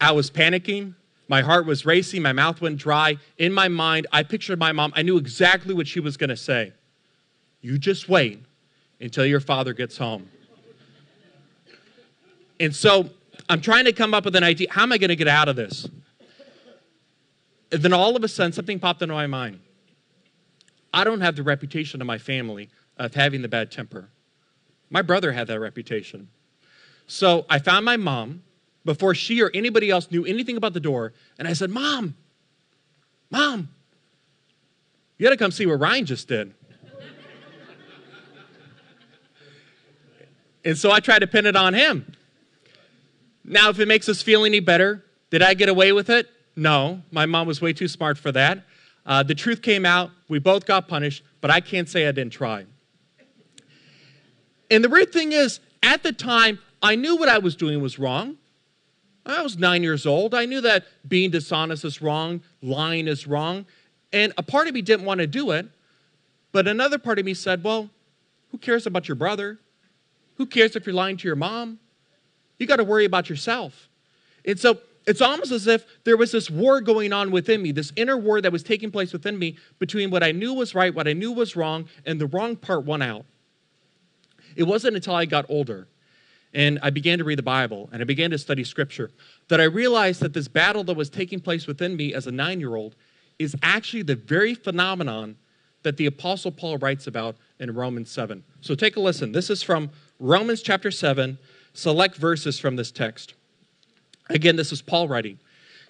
I 0.00 0.12
was 0.12 0.30
panicking. 0.30 0.94
My 1.28 1.42
heart 1.42 1.66
was 1.66 1.86
racing. 1.86 2.22
My 2.22 2.32
mouth 2.32 2.60
went 2.60 2.78
dry. 2.78 3.16
In 3.38 3.52
my 3.52 3.68
mind, 3.68 4.06
I 4.12 4.22
pictured 4.22 4.58
my 4.58 4.72
mom. 4.72 4.92
I 4.96 5.02
knew 5.02 5.16
exactly 5.16 5.74
what 5.74 5.86
she 5.86 6.00
was 6.00 6.16
going 6.16 6.30
to 6.30 6.36
say. 6.36 6.72
You 7.60 7.78
just 7.78 8.08
wait 8.08 8.42
until 9.00 9.26
your 9.26 9.40
father 9.40 9.72
gets 9.72 9.96
home. 9.96 10.28
And 12.58 12.74
so 12.74 13.10
I'm 13.48 13.60
trying 13.60 13.84
to 13.84 13.92
come 13.92 14.12
up 14.12 14.24
with 14.24 14.36
an 14.36 14.44
idea. 14.44 14.68
How 14.70 14.82
am 14.82 14.92
I 14.92 14.98
going 14.98 15.08
to 15.08 15.16
get 15.16 15.28
out 15.28 15.48
of 15.48 15.56
this? 15.56 15.88
And 17.72 17.82
then 17.82 17.92
all 17.92 18.16
of 18.16 18.24
a 18.24 18.28
sudden, 18.28 18.52
something 18.52 18.80
popped 18.80 19.00
into 19.02 19.14
my 19.14 19.26
mind. 19.26 19.60
I 20.92 21.04
don't 21.04 21.20
have 21.20 21.36
the 21.36 21.42
reputation 21.42 22.00
of 22.00 22.06
my 22.06 22.18
family 22.18 22.68
of 22.96 23.14
having 23.14 23.42
the 23.42 23.48
bad 23.48 23.70
temper. 23.70 24.08
My 24.90 25.02
brother 25.02 25.32
had 25.32 25.46
that 25.46 25.60
reputation. 25.60 26.28
So 27.06 27.46
I 27.48 27.60
found 27.60 27.84
my 27.84 27.96
mom 27.96 28.42
before 28.84 29.14
she 29.14 29.42
or 29.42 29.50
anybody 29.52 29.90
else 29.90 30.10
knew 30.10 30.24
anything 30.24 30.56
about 30.56 30.72
the 30.72 30.80
door, 30.80 31.12
and 31.38 31.46
I 31.46 31.52
said, 31.52 31.70
Mom, 31.70 32.14
Mom, 33.30 33.68
you 35.18 35.24
got 35.24 35.30
to 35.30 35.36
come 35.36 35.50
see 35.50 35.66
what 35.66 35.78
Ryan 35.78 36.06
just 36.06 36.28
did. 36.28 36.54
and 40.64 40.78
so 40.78 40.90
I 40.90 41.00
tried 41.00 41.20
to 41.20 41.26
pin 41.26 41.46
it 41.46 41.56
on 41.56 41.74
him. 41.74 42.14
Now, 43.44 43.68
if 43.68 43.78
it 43.78 43.86
makes 43.86 44.08
us 44.08 44.22
feel 44.22 44.44
any 44.44 44.60
better, 44.60 45.04
did 45.30 45.42
I 45.42 45.54
get 45.54 45.68
away 45.68 45.92
with 45.92 46.10
it? 46.10 46.28
No, 46.56 47.02
my 47.10 47.26
mom 47.26 47.46
was 47.46 47.60
way 47.60 47.72
too 47.72 47.88
smart 47.88 48.18
for 48.18 48.32
that. 48.32 48.64
Uh, 49.06 49.22
the 49.22 49.34
truth 49.34 49.62
came 49.62 49.86
out. 49.86 50.10
We 50.28 50.38
both 50.38 50.66
got 50.66 50.88
punished, 50.88 51.22
but 51.40 51.50
I 51.50 51.60
can't 51.60 51.88
say 51.88 52.06
I 52.06 52.12
didn't 52.12 52.32
try. 52.32 52.66
And 54.70 54.84
the 54.84 54.88
weird 54.88 55.12
thing 55.12 55.32
is, 55.32 55.60
at 55.82 56.02
the 56.02 56.12
time, 56.12 56.58
I 56.82 56.96
knew 56.96 57.16
what 57.16 57.28
I 57.28 57.38
was 57.38 57.56
doing 57.56 57.80
was 57.80 57.98
wrong. 57.98 58.36
I 59.26 59.42
was 59.42 59.58
nine 59.58 59.82
years 59.82 60.06
old. 60.06 60.34
I 60.34 60.46
knew 60.46 60.60
that 60.62 60.86
being 61.06 61.30
dishonest 61.30 61.84
is 61.84 62.00
wrong, 62.00 62.42
lying 62.62 63.06
is 63.06 63.26
wrong. 63.26 63.66
And 64.12 64.32
a 64.38 64.42
part 64.42 64.66
of 64.66 64.74
me 64.74 64.82
didn't 64.82 65.06
want 65.06 65.20
to 65.20 65.26
do 65.26 65.50
it, 65.52 65.66
but 66.52 66.66
another 66.66 66.98
part 66.98 67.18
of 67.18 67.24
me 67.24 67.34
said, 67.34 67.62
well, 67.62 67.90
who 68.50 68.58
cares 68.58 68.86
about 68.86 69.08
your 69.08 69.14
brother? 69.14 69.58
Who 70.36 70.46
cares 70.46 70.74
if 70.74 70.86
you're 70.86 70.94
lying 70.94 71.16
to 71.18 71.28
your 71.28 71.36
mom? 71.36 71.78
You 72.58 72.66
got 72.66 72.76
to 72.76 72.84
worry 72.84 73.04
about 73.04 73.30
yourself. 73.30 73.88
And 74.44 74.58
so 74.58 74.78
it's 75.06 75.20
almost 75.20 75.52
as 75.52 75.66
if 75.66 75.84
there 76.04 76.16
was 76.16 76.32
this 76.32 76.50
war 76.50 76.80
going 76.80 77.12
on 77.12 77.30
within 77.30 77.62
me, 77.62 77.72
this 77.72 77.92
inner 77.96 78.16
war 78.16 78.40
that 78.40 78.50
was 78.50 78.62
taking 78.62 78.90
place 78.90 79.12
within 79.12 79.38
me 79.38 79.56
between 79.78 80.10
what 80.10 80.22
I 80.22 80.32
knew 80.32 80.54
was 80.54 80.74
right, 80.74 80.94
what 80.94 81.06
I 81.06 81.12
knew 81.12 81.32
was 81.32 81.56
wrong, 81.56 81.88
and 82.04 82.20
the 82.20 82.26
wrong 82.26 82.56
part 82.56 82.84
won 82.84 83.02
out. 83.02 83.24
It 84.56 84.64
wasn't 84.64 84.96
until 84.96 85.14
I 85.14 85.26
got 85.26 85.46
older 85.48 85.86
and 86.52 86.78
I 86.82 86.90
began 86.90 87.18
to 87.18 87.24
read 87.24 87.38
the 87.38 87.42
Bible 87.42 87.88
and 87.92 88.02
I 88.02 88.04
began 88.04 88.30
to 88.30 88.38
study 88.38 88.64
scripture 88.64 89.10
that 89.48 89.60
I 89.60 89.64
realized 89.64 90.20
that 90.20 90.32
this 90.32 90.48
battle 90.48 90.84
that 90.84 90.96
was 90.96 91.08
taking 91.08 91.40
place 91.40 91.66
within 91.66 91.96
me 91.96 92.14
as 92.14 92.26
a 92.26 92.32
nine 92.32 92.60
year 92.60 92.74
old 92.74 92.96
is 93.38 93.56
actually 93.62 94.02
the 94.02 94.16
very 94.16 94.54
phenomenon 94.54 95.36
that 95.82 95.96
the 95.96 96.06
Apostle 96.06 96.52
Paul 96.52 96.76
writes 96.78 97.06
about 97.06 97.36
in 97.58 97.74
Romans 97.74 98.10
7. 98.10 98.42
So 98.60 98.74
take 98.74 98.96
a 98.96 99.00
listen. 99.00 99.32
This 99.32 99.48
is 99.48 99.62
from 99.62 99.90
Romans 100.18 100.62
chapter 100.62 100.90
7, 100.90 101.38
select 101.72 102.16
verses 102.16 102.58
from 102.58 102.76
this 102.76 102.90
text. 102.90 103.34
Again, 104.28 104.56
this 104.56 104.72
is 104.72 104.82
Paul 104.82 105.08
writing. 105.08 105.38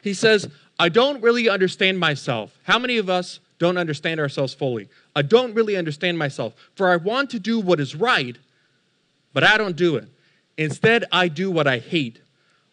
He 0.02 0.14
says, 0.14 0.48
I 0.78 0.88
don't 0.88 1.20
really 1.22 1.48
understand 1.48 1.98
myself. 1.98 2.56
How 2.62 2.78
many 2.78 2.98
of 2.98 3.10
us 3.10 3.40
don't 3.58 3.76
understand 3.76 4.20
ourselves 4.20 4.54
fully? 4.54 4.88
I 5.14 5.22
don't 5.22 5.52
really 5.54 5.76
understand 5.76 6.18
myself, 6.18 6.54
for 6.76 6.88
I 6.88 6.96
want 6.96 7.30
to 7.30 7.40
do 7.40 7.60
what 7.60 7.80
is 7.80 7.94
right, 7.94 8.38
but 9.32 9.42
I 9.42 9.58
don't 9.58 9.76
do 9.76 9.96
it. 9.96 10.08
Instead, 10.60 11.06
I 11.10 11.28
do 11.28 11.50
what 11.50 11.66
I 11.66 11.78
hate. 11.78 12.20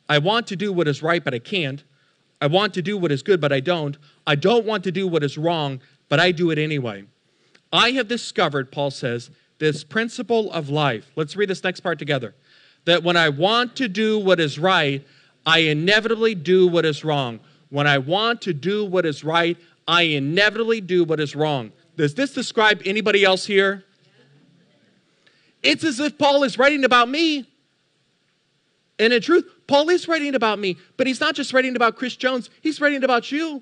I 0.10 0.18
want 0.18 0.46
to 0.48 0.58
do 0.58 0.74
what 0.74 0.90
is 0.90 1.02
right, 1.02 1.24
but 1.24 1.34
I 1.34 1.40
can't. 1.40 1.86
I 2.42 2.48
want 2.48 2.74
to 2.74 2.82
do 2.82 2.98
what 2.98 3.14
is 3.14 3.24
good, 3.24 3.40
but 3.40 3.54
I 3.54 3.62
don't. 3.62 3.98
I 4.28 4.36
don't 4.36 4.66
want 4.66 4.84
to 4.84 4.92
do 4.92 5.08
what 5.08 5.24
is 5.24 5.38
wrong, 5.38 5.80
but 6.10 6.20
I 6.20 6.34
do 6.34 6.52
it 6.52 6.58
anyway. 6.58 7.06
I 7.72 7.92
have 7.92 8.10
discovered, 8.10 8.74
Paul 8.74 8.92
says, 8.92 9.32
this 9.60 9.86
principle 9.86 10.52
of 10.52 10.68
life. 10.68 11.10
Let's 11.16 11.38
read 11.38 11.50
this 11.50 11.64
next 11.64 11.80
part 11.80 11.98
together. 11.98 12.36
That 12.84 13.04
when 13.04 13.16
I 13.16 13.30
want 13.30 13.78
to 13.78 13.88
do 13.88 14.20
what 14.20 14.42
is 14.42 14.60
right, 14.60 15.02
I 15.46 15.60
inevitably 15.60 16.36
do 16.36 16.68
what 16.68 16.84
is 16.84 17.06
wrong. 17.06 17.40
When 17.70 17.88
I 17.88 18.00
want 18.00 18.42
to 18.42 18.54
do 18.54 18.84
what 18.84 19.06
is 19.06 19.24
right, 19.24 19.56
I 19.88 20.02
inevitably 20.02 20.82
do 20.82 21.06
what 21.06 21.22
is 21.22 21.38
wrong. 21.38 21.72
Does 21.96 22.16
this 22.16 22.34
describe 22.34 22.82
anybody 22.84 23.24
else 23.24 23.46
here? 23.46 23.86
It's 25.64 25.86
as 25.86 26.02
if 26.02 26.18
Paul 26.18 26.44
is 26.44 26.58
writing 26.58 26.84
about 26.84 27.08
me. 27.08 27.48
And 29.00 29.14
in 29.14 29.22
truth, 29.22 29.46
Paul 29.68 29.90
is 29.90 30.08
writing 30.08 30.34
about 30.34 30.60
me, 30.60 30.78
but 30.98 31.08
he's 31.08 31.20
not 31.20 31.36
just 31.36 31.54
writing 31.54 31.76
about 31.76 31.96
Chris 31.96 32.16
Jones, 32.16 32.50
he's 32.62 32.82
writing 32.82 33.04
about 33.04 33.32
you. 33.32 33.62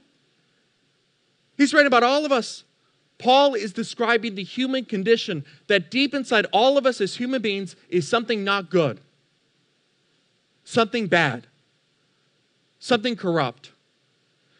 He's 1.57 1.73
writing 1.73 1.87
about 1.87 2.03
all 2.03 2.25
of 2.25 2.31
us. 2.31 2.63
Paul 3.17 3.53
is 3.53 3.71
describing 3.71 4.35
the 4.35 4.43
human 4.43 4.83
condition 4.83 5.45
that 5.67 5.89
deep 5.89 6.13
inside 6.13 6.45
all 6.51 6.77
of 6.77 6.85
us 6.85 6.99
as 6.99 7.15
human 7.15 7.41
beings 7.41 7.75
is 7.89 8.07
something 8.07 8.43
not 8.43 8.69
good, 8.69 8.99
something 10.65 11.07
bad, 11.07 11.47
something 12.77 13.15
corrupt, 13.15 13.71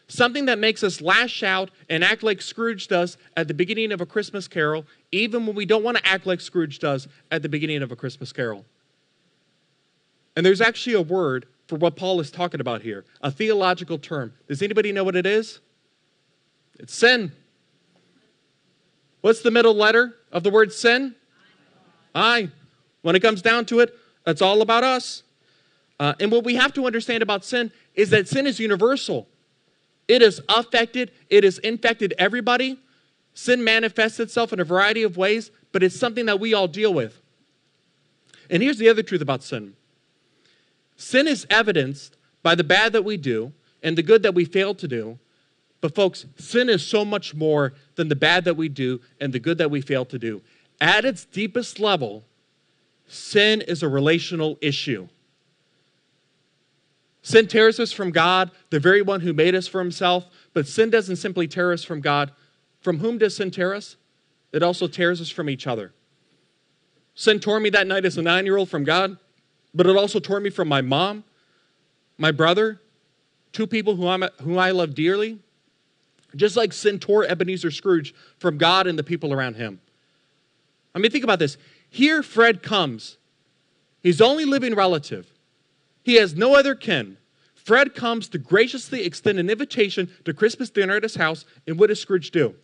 Something 0.08 0.44
that 0.46 0.58
makes 0.58 0.84
us 0.84 1.00
lash 1.00 1.42
out 1.42 1.70
and 1.88 2.04
act 2.04 2.22
like 2.22 2.40
Scrooge 2.40 2.86
does 2.86 3.16
at 3.36 3.48
the 3.48 3.54
beginning 3.54 3.90
of 3.90 4.00
a 4.00 4.06
Christmas 4.06 4.46
carol, 4.46 4.86
even 5.10 5.46
when 5.46 5.56
we 5.56 5.66
don't 5.66 5.82
want 5.82 5.96
to 5.96 6.06
act 6.06 6.26
like 6.26 6.40
Scrooge 6.40 6.78
does 6.78 7.08
at 7.32 7.42
the 7.42 7.48
beginning 7.48 7.82
of 7.82 7.90
a 7.90 7.96
Christmas 7.96 8.32
carol. 8.32 8.64
And 10.36 10.44
there's 10.44 10.60
actually 10.60 10.94
a 10.94 11.02
word 11.02 11.46
for 11.66 11.76
what 11.76 11.96
Paul 11.96 12.20
is 12.20 12.30
talking 12.30 12.60
about 12.60 12.82
here, 12.82 13.04
a 13.22 13.30
theological 13.30 13.98
term. 13.98 14.34
Does 14.46 14.62
anybody 14.62 14.92
know 14.92 15.02
what 15.02 15.16
it 15.16 15.26
is? 15.26 15.58
It's 16.78 16.94
sin. 16.94 17.32
What's 19.22 19.40
the 19.40 19.50
middle 19.50 19.74
letter 19.74 20.14
of 20.30 20.42
the 20.42 20.50
word 20.50 20.72
sin? 20.72 21.14
I. 22.14 22.50
When 23.02 23.16
it 23.16 23.20
comes 23.20 23.42
down 23.42 23.66
to 23.66 23.80
it, 23.80 23.94
it's 24.26 24.42
all 24.42 24.62
about 24.62 24.84
us. 24.84 25.22
Uh, 25.98 26.14
and 26.20 26.30
what 26.30 26.44
we 26.44 26.56
have 26.56 26.72
to 26.74 26.86
understand 26.86 27.22
about 27.22 27.44
sin 27.44 27.72
is 27.94 28.10
that 28.10 28.28
sin 28.28 28.46
is 28.46 28.60
universal. 28.60 29.26
It 30.06 30.22
has 30.22 30.40
affected, 30.48 31.10
it 31.30 31.42
has 31.44 31.58
infected 31.58 32.14
everybody. 32.18 32.78
Sin 33.34 33.64
manifests 33.64 34.20
itself 34.20 34.52
in 34.52 34.60
a 34.60 34.64
variety 34.64 35.02
of 35.02 35.16
ways, 35.16 35.50
but 35.72 35.82
it's 35.82 35.98
something 35.98 36.26
that 36.26 36.38
we 36.38 36.54
all 36.54 36.68
deal 36.68 36.92
with. 36.92 37.20
And 38.50 38.62
here's 38.62 38.78
the 38.78 38.88
other 38.88 39.02
truth 39.02 39.22
about 39.22 39.42
sin 39.42 39.74
sin 40.96 41.26
is 41.26 41.46
evidenced 41.50 42.16
by 42.42 42.54
the 42.54 42.64
bad 42.64 42.92
that 42.92 43.04
we 43.04 43.16
do 43.16 43.52
and 43.82 43.96
the 43.96 44.02
good 44.02 44.22
that 44.22 44.34
we 44.34 44.44
fail 44.44 44.74
to 44.74 44.88
do. 44.88 45.18
But, 45.80 45.94
folks, 45.94 46.26
sin 46.36 46.68
is 46.68 46.86
so 46.86 47.04
much 47.04 47.34
more 47.34 47.74
than 47.96 48.08
the 48.08 48.16
bad 48.16 48.44
that 48.44 48.56
we 48.56 48.68
do 48.68 49.00
and 49.20 49.32
the 49.32 49.38
good 49.38 49.58
that 49.58 49.70
we 49.70 49.80
fail 49.80 50.04
to 50.06 50.18
do. 50.18 50.42
At 50.80 51.04
its 51.04 51.24
deepest 51.24 51.78
level, 51.78 52.24
sin 53.06 53.60
is 53.60 53.82
a 53.82 53.88
relational 53.88 54.58
issue. 54.60 55.08
Sin 57.22 57.48
tears 57.48 57.80
us 57.80 57.92
from 57.92 58.12
God, 58.12 58.52
the 58.70 58.78
very 58.78 59.02
one 59.02 59.20
who 59.20 59.32
made 59.32 59.54
us 59.54 59.66
for 59.66 59.80
himself, 59.80 60.26
but 60.54 60.66
sin 60.66 60.90
doesn't 60.90 61.16
simply 61.16 61.48
tear 61.48 61.72
us 61.72 61.82
from 61.82 62.00
God. 62.00 62.30
From 62.80 62.98
whom 63.00 63.18
does 63.18 63.36
sin 63.36 63.50
tear 63.50 63.74
us? 63.74 63.96
It 64.52 64.62
also 64.62 64.86
tears 64.86 65.20
us 65.20 65.28
from 65.28 65.50
each 65.50 65.66
other. 65.66 65.92
Sin 67.14 67.40
tore 67.40 67.58
me 67.58 67.70
that 67.70 67.86
night 67.86 68.04
as 68.04 68.16
a 68.16 68.22
nine 68.22 68.44
year 68.44 68.56
old 68.56 68.68
from 68.68 68.84
God, 68.84 69.18
but 69.76 69.86
it 69.86 69.94
also 69.94 70.18
tore 70.18 70.40
me 70.40 70.48
from 70.48 70.68
my 70.68 70.80
mom, 70.80 71.22
my 72.16 72.32
brother, 72.32 72.80
two 73.52 73.66
people 73.66 73.94
who, 73.94 74.08
I'm, 74.08 74.24
who 74.42 74.56
I 74.56 74.70
love 74.70 74.94
dearly, 74.94 75.38
just 76.34 76.56
like 76.56 76.72
sin 76.72 76.98
tore 76.98 77.26
Ebenezer 77.26 77.70
Scrooge 77.70 78.14
from 78.38 78.56
God 78.56 78.86
and 78.86 78.98
the 78.98 79.04
people 79.04 79.34
around 79.34 79.56
him. 79.56 79.80
I 80.94 80.98
mean, 80.98 81.10
think 81.10 81.24
about 81.24 81.38
this. 81.38 81.58
Here, 81.90 82.22
Fred 82.22 82.62
comes. 82.62 83.18
He's 84.02 84.22
only 84.22 84.46
living 84.46 84.74
relative. 84.74 85.30
He 86.02 86.14
has 86.14 86.34
no 86.34 86.54
other 86.54 86.74
kin. 86.74 87.18
Fred 87.54 87.94
comes 87.94 88.28
to 88.28 88.38
graciously 88.38 89.04
extend 89.04 89.38
an 89.38 89.50
invitation 89.50 90.10
to 90.24 90.32
Christmas 90.32 90.70
dinner 90.70 90.96
at 90.96 91.02
his 91.02 91.16
house, 91.16 91.44
and 91.66 91.78
what 91.78 91.88
does 91.88 92.00
Scrooge 92.00 92.30
do? 92.30 92.54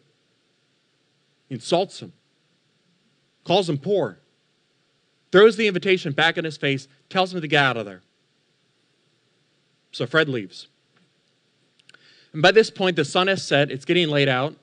He 1.48 1.56
insults 1.56 2.00
him, 2.00 2.14
calls 3.44 3.68
him 3.68 3.76
poor, 3.76 4.18
throws 5.32 5.56
the 5.56 5.66
invitation 5.66 6.12
back 6.12 6.38
in 6.38 6.44
his 6.44 6.56
face, 6.56 6.86
tells 7.08 7.34
him 7.34 7.40
to 7.40 7.48
get 7.48 7.64
out 7.64 7.76
of 7.76 7.86
there. 7.86 8.02
So 9.90 10.06
Fred 10.06 10.28
leaves. 10.28 10.68
And 12.32 12.40
by 12.40 12.52
this 12.52 12.70
point, 12.70 12.96
the 12.96 13.04
sun 13.04 13.26
has 13.26 13.42
set. 13.42 13.70
It's 13.70 13.84
getting 13.84 14.08
late 14.08 14.28
out. 14.28 14.54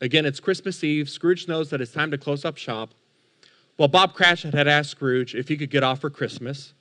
Again, 0.00 0.26
it's 0.26 0.40
Christmas 0.40 0.82
Eve. 0.82 1.08
Scrooge 1.08 1.48
knows 1.48 1.70
that 1.70 1.80
it's 1.80 1.92
time 1.92 2.10
to 2.10 2.18
close 2.18 2.44
up 2.44 2.56
shop. 2.56 2.90
Well, 3.78 3.88
Bob 3.88 4.14
Cratchit 4.14 4.54
had 4.54 4.66
asked 4.66 4.90
Scrooge 4.90 5.34
if 5.34 5.48
he 5.48 5.56
could 5.56 5.70
get 5.70 5.82
off 5.82 6.00
for 6.00 6.10
Christmas. 6.10 6.72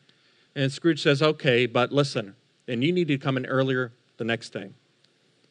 And 0.55 0.71
Scrooge 0.71 1.01
says, 1.01 1.21
okay, 1.21 1.65
but 1.65 1.91
listen, 1.91 2.35
and 2.67 2.83
you 2.83 2.91
need 2.91 3.07
to 3.09 3.17
come 3.17 3.37
in 3.37 3.45
earlier 3.45 3.91
the 4.17 4.23
next 4.23 4.51
day. 4.51 4.69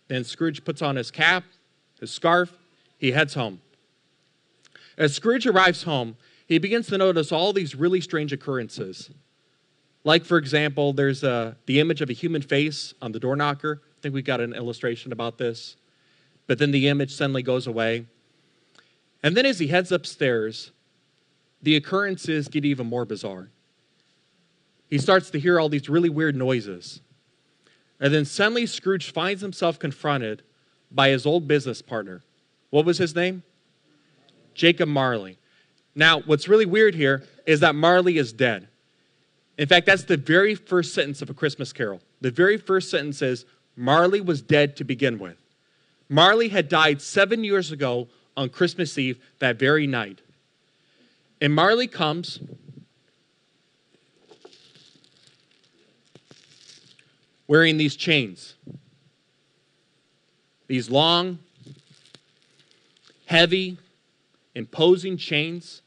Then 0.08 0.24
Scrooge 0.24 0.64
puts 0.64 0.82
on 0.82 0.96
his 0.96 1.10
cap, 1.10 1.44
his 2.00 2.10
scarf, 2.10 2.52
he 2.98 3.12
heads 3.12 3.34
home. 3.34 3.60
As 4.96 5.14
Scrooge 5.14 5.46
arrives 5.46 5.82
home, 5.82 6.16
he 6.46 6.58
begins 6.58 6.86
to 6.88 6.98
notice 6.98 7.32
all 7.32 7.52
these 7.52 7.74
really 7.74 8.00
strange 8.00 8.32
occurrences. 8.32 9.10
Like, 10.04 10.24
for 10.24 10.36
example, 10.36 10.92
there's 10.92 11.24
a, 11.24 11.56
the 11.66 11.80
image 11.80 12.00
of 12.00 12.10
a 12.10 12.12
human 12.12 12.42
face 12.42 12.94
on 13.00 13.12
the 13.12 13.20
door 13.20 13.36
knocker. 13.36 13.80
I 13.82 14.00
think 14.02 14.14
we've 14.14 14.24
got 14.24 14.40
an 14.40 14.52
illustration 14.52 15.12
about 15.12 15.38
this. 15.38 15.76
But 16.46 16.58
then 16.58 16.70
the 16.70 16.88
image 16.88 17.14
suddenly 17.14 17.42
goes 17.42 17.66
away. 17.66 18.06
And 19.22 19.34
then 19.34 19.46
as 19.46 19.58
he 19.58 19.68
heads 19.68 19.90
upstairs, 19.90 20.72
the 21.62 21.76
occurrences 21.76 22.48
get 22.48 22.66
even 22.66 22.86
more 22.86 23.06
bizarre 23.06 23.48
he 24.94 24.98
starts 24.98 25.30
to 25.30 25.40
hear 25.40 25.58
all 25.58 25.68
these 25.68 25.88
really 25.88 26.08
weird 26.08 26.36
noises. 26.36 27.00
And 27.98 28.14
then 28.14 28.24
suddenly 28.24 28.64
Scrooge 28.64 29.10
finds 29.10 29.42
himself 29.42 29.76
confronted 29.76 30.42
by 30.88 31.08
his 31.08 31.26
old 31.26 31.48
business 31.48 31.82
partner. 31.82 32.22
What 32.70 32.84
was 32.84 32.98
his 32.98 33.12
name? 33.12 33.42
Jacob 34.54 34.88
Marley. 34.88 35.36
Now, 35.94 36.20
what's 36.20 36.48
really 36.48 36.66
weird 36.66 36.94
here 36.94 37.22
is 37.46 37.60
that 37.60 37.74
Marley 37.74 38.18
is 38.18 38.32
dead. 38.32 38.68
In 39.56 39.68
fact, 39.68 39.86
that's 39.86 40.04
the 40.04 40.16
very 40.16 40.54
first 40.54 40.94
sentence 40.94 41.22
of 41.22 41.30
A 41.30 41.34
Christmas 41.34 41.72
Carol. 41.72 42.00
The 42.20 42.30
very 42.30 42.56
first 42.56 42.90
sentence 42.90 43.22
is 43.22 43.44
Marley 43.76 44.20
was 44.20 44.42
dead 44.42 44.76
to 44.76 44.84
begin 44.84 45.18
with. 45.18 45.36
Marley 46.08 46.48
had 46.48 46.68
died 46.68 47.00
seven 47.00 47.44
years 47.44 47.70
ago 47.70 48.08
on 48.36 48.48
Christmas 48.48 48.98
Eve, 48.98 49.18
that 49.38 49.58
very 49.58 49.86
night. 49.86 50.20
And 51.40 51.54
Marley 51.54 51.86
comes 51.86 52.40
wearing 57.46 57.76
these 57.76 57.94
chains. 57.94 58.54
These 60.66 60.90
long, 60.90 61.38
heavy, 63.26 63.78
imposing 64.54 65.16
chains. 65.16 65.82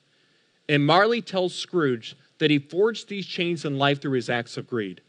And 0.69 0.85
Marley 0.85 1.21
tells 1.21 1.55
Scrooge 1.55 2.15
that 2.39 2.51
he 2.51 2.59
forged 2.59 3.07
these 3.07 3.25
chains 3.25 3.65
in 3.65 3.77
life 3.77 4.01
through 4.01 4.13
his 4.13 4.29
acts 4.29 4.57
of 4.57 4.67
greed. 4.67 5.01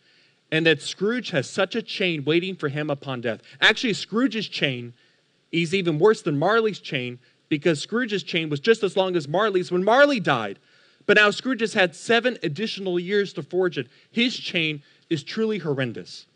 And 0.51 0.65
that 0.67 0.81
Scrooge 0.81 1.31
has 1.31 1.49
such 1.49 1.75
a 1.75 1.83
chain 1.83 2.25
waiting 2.25 2.55
for 2.57 2.69
him 2.69 2.89
upon 2.89 3.21
death. 3.21 3.41
Actually, 3.61 3.93
Scrooge's 3.93 4.49
chain 4.49 4.95
is 5.53 5.75
even 5.75 5.99
worse 5.99 6.23
than 6.23 6.39
Marley's 6.39 6.79
chain 6.79 7.19
because 7.49 7.81
Scrooge's 7.81 8.23
chain 8.23 8.49
was 8.49 8.61
just 8.61 8.83
as 8.83 8.97
long 8.97 9.17
as 9.17 9.29
Marley's 9.29 9.71
when 9.71 9.85
Marley 9.85 10.21
died. 10.21 10.59
But 11.07 11.17
now 11.17 11.31
Scrooge 11.31 11.61
has 11.61 11.75
had 11.75 11.95
seven 11.95 12.39
additional 12.43 12.99
years 12.99 13.33
to 13.35 13.43
forge 13.43 13.79
it. 13.79 13.89
His 14.11 14.37
chain 14.37 14.83
is 15.11 15.23
truly 15.23 15.59
horrendous. 15.59 16.27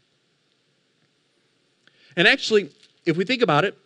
And 2.16 2.26
actually, 2.26 2.70
if 3.06 3.16
we 3.16 3.24
think 3.24 3.42
about 3.42 3.64
it, 3.64 3.76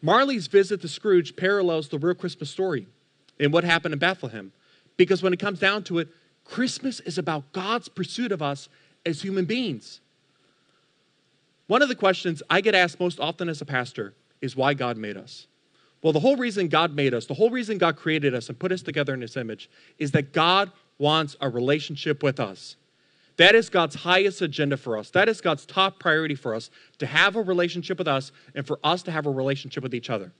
Marley's 0.00 0.48
visit 0.48 0.80
to 0.82 0.88
Scrooge 0.88 1.36
parallels 1.36 1.88
the 1.88 1.98
real 1.98 2.14
Christmas 2.14 2.50
story 2.50 2.86
and 3.38 3.52
what 3.52 3.64
happened 3.64 3.92
in 3.92 3.98
Bethlehem. 3.98 4.52
Because 4.96 5.22
when 5.22 5.32
it 5.32 5.38
comes 5.38 5.58
down 5.58 5.84
to 5.84 5.98
it, 5.98 6.08
Christmas 6.44 7.00
is 7.00 7.18
about 7.18 7.52
God's 7.52 7.88
pursuit 7.88 8.32
of 8.32 8.42
us 8.42 8.68
as 9.06 9.22
human 9.22 9.44
beings. 9.44 10.00
One 11.66 11.82
of 11.82 11.88
the 11.88 11.94
questions 11.94 12.42
I 12.50 12.60
get 12.60 12.74
asked 12.74 13.00
most 13.00 13.20
often 13.20 13.48
as 13.48 13.60
a 13.60 13.64
pastor 13.64 14.14
is 14.40 14.56
why 14.56 14.74
God 14.74 14.96
made 14.96 15.16
us. 15.16 15.46
Well, 16.02 16.12
the 16.12 16.20
whole 16.20 16.36
reason 16.36 16.68
God 16.68 16.94
made 16.94 17.14
us, 17.14 17.26
the 17.26 17.34
whole 17.34 17.50
reason 17.50 17.78
God 17.78 17.96
created 17.96 18.34
us 18.34 18.48
and 18.48 18.58
put 18.58 18.72
us 18.72 18.82
together 18.82 19.14
in 19.14 19.20
His 19.20 19.36
image, 19.36 19.70
is 19.98 20.10
that 20.10 20.32
God 20.32 20.72
wants 20.98 21.36
a 21.40 21.48
relationship 21.48 22.22
with 22.22 22.40
us. 22.40 22.76
That 23.36 23.54
is 23.54 23.70
God's 23.70 23.94
highest 23.94 24.42
agenda 24.42 24.76
for 24.76 24.98
us. 24.98 25.10
That 25.10 25.28
is 25.28 25.40
God's 25.40 25.64
top 25.64 25.98
priority 25.98 26.34
for 26.34 26.54
us 26.54 26.70
to 26.98 27.06
have 27.06 27.36
a 27.36 27.42
relationship 27.42 27.98
with 27.98 28.08
us 28.08 28.32
and 28.54 28.66
for 28.66 28.78
us 28.84 29.02
to 29.04 29.10
have 29.10 29.26
a 29.26 29.30
relationship 29.30 29.82
with 29.82 29.94
each 29.94 30.10
other. 30.10 30.32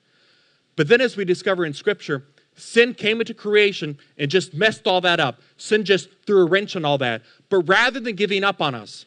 But 0.76 0.88
then, 0.88 1.00
as 1.00 1.16
we 1.16 1.24
discover 1.24 1.64
in 1.64 1.72
Scripture, 1.72 2.24
sin 2.56 2.94
came 2.94 3.20
into 3.20 3.34
creation 3.34 3.98
and 4.18 4.30
just 4.30 4.54
messed 4.54 4.86
all 4.86 5.00
that 5.00 5.20
up. 5.20 5.40
Sin 5.56 5.84
just 5.84 6.08
threw 6.26 6.42
a 6.42 6.44
wrench 6.44 6.76
on 6.76 6.84
all 6.84 6.98
that. 6.98 7.22
But 7.48 7.68
rather 7.68 8.00
than 8.00 8.16
giving 8.16 8.44
up 8.44 8.60
on 8.60 8.74
us, 8.74 9.06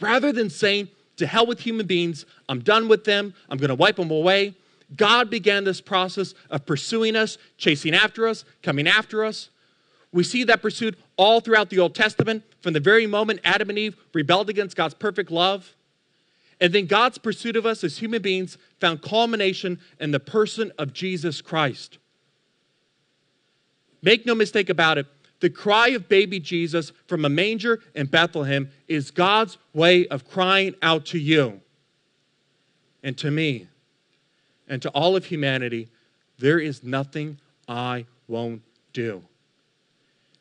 rather 0.00 0.32
than 0.32 0.50
saying, 0.50 0.88
to 1.16 1.26
hell 1.26 1.46
with 1.46 1.60
human 1.60 1.86
beings, 1.86 2.24
I'm 2.48 2.60
done 2.60 2.88
with 2.88 3.04
them, 3.04 3.34
I'm 3.48 3.58
going 3.58 3.68
to 3.68 3.74
wipe 3.74 3.96
them 3.96 4.10
away, 4.10 4.54
God 4.96 5.30
began 5.30 5.64
this 5.64 5.80
process 5.80 6.34
of 6.50 6.66
pursuing 6.66 7.14
us, 7.14 7.38
chasing 7.56 7.94
after 7.94 8.26
us, 8.26 8.44
coming 8.62 8.88
after 8.88 9.24
us. 9.24 9.50
We 10.12 10.24
see 10.24 10.42
that 10.44 10.62
pursuit 10.62 10.98
all 11.16 11.40
throughout 11.40 11.70
the 11.70 11.78
Old 11.78 11.94
Testament, 11.94 12.42
from 12.60 12.72
the 12.72 12.80
very 12.80 13.06
moment 13.06 13.40
Adam 13.44 13.68
and 13.70 13.78
Eve 13.78 13.96
rebelled 14.12 14.50
against 14.50 14.76
God's 14.76 14.94
perfect 14.94 15.30
love. 15.30 15.74
And 16.60 16.72
then 16.72 16.86
God's 16.86 17.18
pursuit 17.18 17.56
of 17.56 17.64
us 17.64 17.84
as 17.84 17.98
human 17.98 18.20
beings 18.20 18.58
found 18.80 19.00
culmination 19.00 19.78
in 20.00 20.10
the 20.10 20.20
person 20.20 20.72
of 20.78 20.92
Jesus 20.92 21.40
Christ. 21.40 21.98
Make 24.02 24.26
no 24.26 24.34
mistake 24.34 24.68
about 24.68 24.98
it, 24.98 25.06
the 25.40 25.50
cry 25.50 25.88
of 25.88 26.08
baby 26.08 26.38
Jesus 26.38 26.92
from 27.06 27.24
a 27.24 27.28
manger 27.28 27.80
in 27.94 28.06
Bethlehem 28.06 28.70
is 28.88 29.10
God's 29.10 29.58
way 29.72 30.06
of 30.08 30.28
crying 30.28 30.74
out 30.82 31.06
to 31.06 31.18
you 31.18 31.60
and 33.02 33.16
to 33.18 33.30
me 33.30 33.66
and 34.68 34.82
to 34.82 34.90
all 34.90 35.16
of 35.16 35.24
humanity 35.24 35.88
there 36.38 36.58
is 36.58 36.82
nothing 36.82 37.38
I 37.68 38.06
won't 38.26 38.62
do 38.92 39.22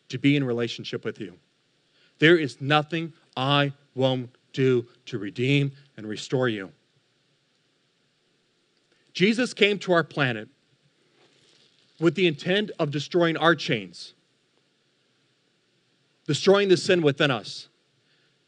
to 0.08 0.18
be 0.18 0.36
in 0.36 0.44
relationship 0.44 1.04
with 1.04 1.20
you. 1.20 1.34
There 2.20 2.38
is 2.38 2.62
nothing 2.62 3.14
I 3.36 3.74
won't 3.96 4.30
do 4.54 4.88
to 5.08 5.18
redeem 5.18 5.74
and 5.98 6.08
restore 6.08 6.48
you. 6.50 6.72
Jesus 9.14 9.54
came 9.54 9.78
to 9.80 9.92
our 9.92 10.04
planet 10.04 10.48
with 12.00 12.16
the 12.16 12.28
intent 12.28 12.72
of 12.80 12.92
destroying 12.92 13.38
our 13.38 13.56
chains, 13.56 14.14
destroying 16.26 16.70
the 16.70 16.78
sin 16.78 17.02
within 17.02 17.32
us, 17.32 17.68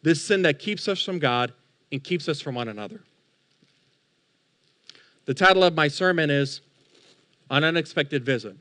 this 0.03 0.21
sin 0.21 0.41
that 0.43 0.59
keeps 0.59 0.87
us 0.87 1.03
from 1.03 1.19
God 1.19 1.53
and 1.91 2.03
keeps 2.03 2.27
us 2.29 2.41
from 2.41 2.55
one 2.55 2.67
another. 2.67 3.01
The 5.25 5.33
title 5.33 5.63
of 5.63 5.75
my 5.75 5.87
sermon 5.87 6.29
is 6.29 6.61
An 7.49 7.63
Unexpected 7.63 8.25
Visit. 8.25 8.55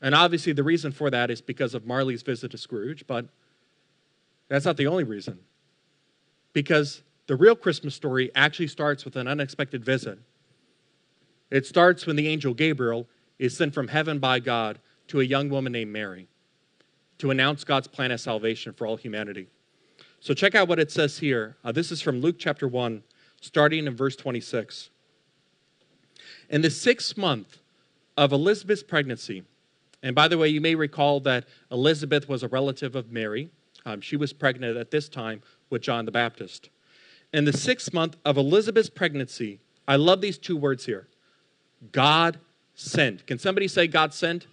And 0.00 0.14
obviously, 0.14 0.52
the 0.52 0.62
reason 0.62 0.92
for 0.92 1.10
that 1.10 1.30
is 1.30 1.40
because 1.40 1.74
of 1.74 1.86
Marley's 1.86 2.22
visit 2.22 2.50
to 2.52 2.58
Scrooge, 2.58 3.06
but 3.06 3.26
that's 4.48 4.64
not 4.64 4.76
the 4.76 4.86
only 4.86 5.04
reason. 5.04 5.38
Because 6.52 7.02
the 7.26 7.36
real 7.36 7.56
Christmas 7.56 7.94
story 7.94 8.30
actually 8.34 8.68
starts 8.68 9.04
with 9.04 9.16
an 9.16 9.26
unexpected 9.26 9.84
visit. 9.84 10.18
It 11.50 11.66
starts 11.66 12.06
when 12.06 12.16
the 12.16 12.28
angel 12.28 12.54
Gabriel 12.54 13.06
is 13.38 13.56
sent 13.56 13.74
from 13.74 13.88
heaven 13.88 14.18
by 14.18 14.40
God 14.40 14.78
to 15.08 15.20
a 15.20 15.24
young 15.24 15.48
woman 15.48 15.72
named 15.72 15.92
Mary 15.92 16.28
to 17.18 17.30
announce 17.30 17.64
God's 17.64 17.88
plan 17.88 18.10
of 18.10 18.20
salvation 18.20 18.72
for 18.72 18.86
all 18.86 18.96
humanity. 18.96 19.48
So, 20.20 20.34
check 20.34 20.54
out 20.54 20.68
what 20.68 20.80
it 20.80 20.90
says 20.90 21.18
here. 21.18 21.56
Uh, 21.64 21.72
this 21.72 21.92
is 21.92 22.00
from 22.00 22.20
Luke 22.20 22.36
chapter 22.38 22.66
1, 22.66 23.02
starting 23.40 23.86
in 23.86 23.96
verse 23.96 24.16
26. 24.16 24.90
In 26.50 26.62
the 26.62 26.70
sixth 26.70 27.16
month 27.16 27.58
of 28.16 28.32
Elizabeth's 28.32 28.82
pregnancy, 28.82 29.44
and 30.02 30.14
by 30.14 30.28
the 30.28 30.38
way, 30.38 30.48
you 30.48 30.60
may 30.60 30.74
recall 30.74 31.20
that 31.20 31.46
Elizabeth 31.70 32.28
was 32.28 32.42
a 32.42 32.48
relative 32.48 32.96
of 32.96 33.10
Mary. 33.10 33.50
Um, 33.84 34.00
she 34.00 34.16
was 34.16 34.32
pregnant 34.32 34.76
at 34.76 34.90
this 34.90 35.08
time 35.08 35.42
with 35.70 35.82
John 35.82 36.04
the 36.04 36.12
Baptist. 36.12 36.70
In 37.32 37.44
the 37.44 37.52
sixth 37.52 37.92
month 37.92 38.16
of 38.24 38.36
Elizabeth's 38.36 38.90
pregnancy, 38.90 39.60
I 39.86 39.96
love 39.96 40.20
these 40.20 40.38
two 40.38 40.56
words 40.56 40.86
here 40.86 41.08
God 41.92 42.38
sent. 42.78 43.26
Can 43.26 43.38
somebody 43.38 43.68
say 43.68 43.86
God 43.86 44.14
sent? 44.14 44.46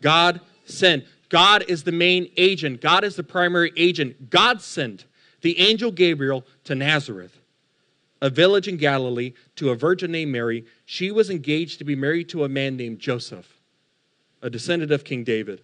God 0.00 0.40
sent. 0.64 1.04
God 1.28 1.64
is 1.68 1.84
the 1.84 1.92
main 1.92 2.30
agent, 2.36 2.80
God 2.80 3.04
is 3.04 3.16
the 3.16 3.22
primary 3.22 3.72
agent. 3.76 4.30
God 4.30 4.62
sent 4.62 5.04
the 5.42 5.58
angel 5.58 5.90
Gabriel 5.90 6.44
to 6.64 6.74
Nazareth, 6.74 7.38
a 8.22 8.30
village 8.30 8.68
in 8.68 8.76
Galilee, 8.76 9.32
to 9.56 9.70
a 9.70 9.74
virgin 9.74 10.12
named 10.12 10.32
Mary. 10.32 10.64
She 10.84 11.10
was 11.10 11.30
engaged 11.30 11.78
to 11.78 11.84
be 11.84 11.96
married 11.96 12.28
to 12.30 12.44
a 12.44 12.48
man 12.48 12.76
named 12.76 13.00
Joseph 13.00 13.52
a 14.42 14.50
descendant 14.50 14.92
of 14.92 15.02
King 15.02 15.24
David. 15.24 15.62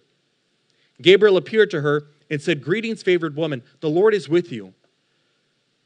Gabriel 1.01 1.37
appeared 1.37 1.71
to 1.71 1.81
her 1.81 2.07
and 2.29 2.41
said, 2.41 2.61
Greetings, 2.61 3.01
favored 3.03 3.35
woman, 3.35 3.63
the 3.79 3.89
Lord 3.89 4.13
is 4.13 4.27
with 4.27 4.51
you. 4.51 4.73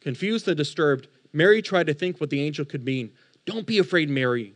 Confused 0.02 0.48
and 0.48 0.58
disturbed, 0.58 1.08
Mary 1.34 1.62
tried 1.62 1.88
to 1.88 1.94
think 1.94 2.20
what 2.20 2.30
the 2.30 2.42
angel 2.42 2.66
could 2.66 2.86
mean. 2.86 3.12
Don't 3.46 3.68
be 3.68 3.78
afraid, 3.78 4.10
Mary, 4.10 4.56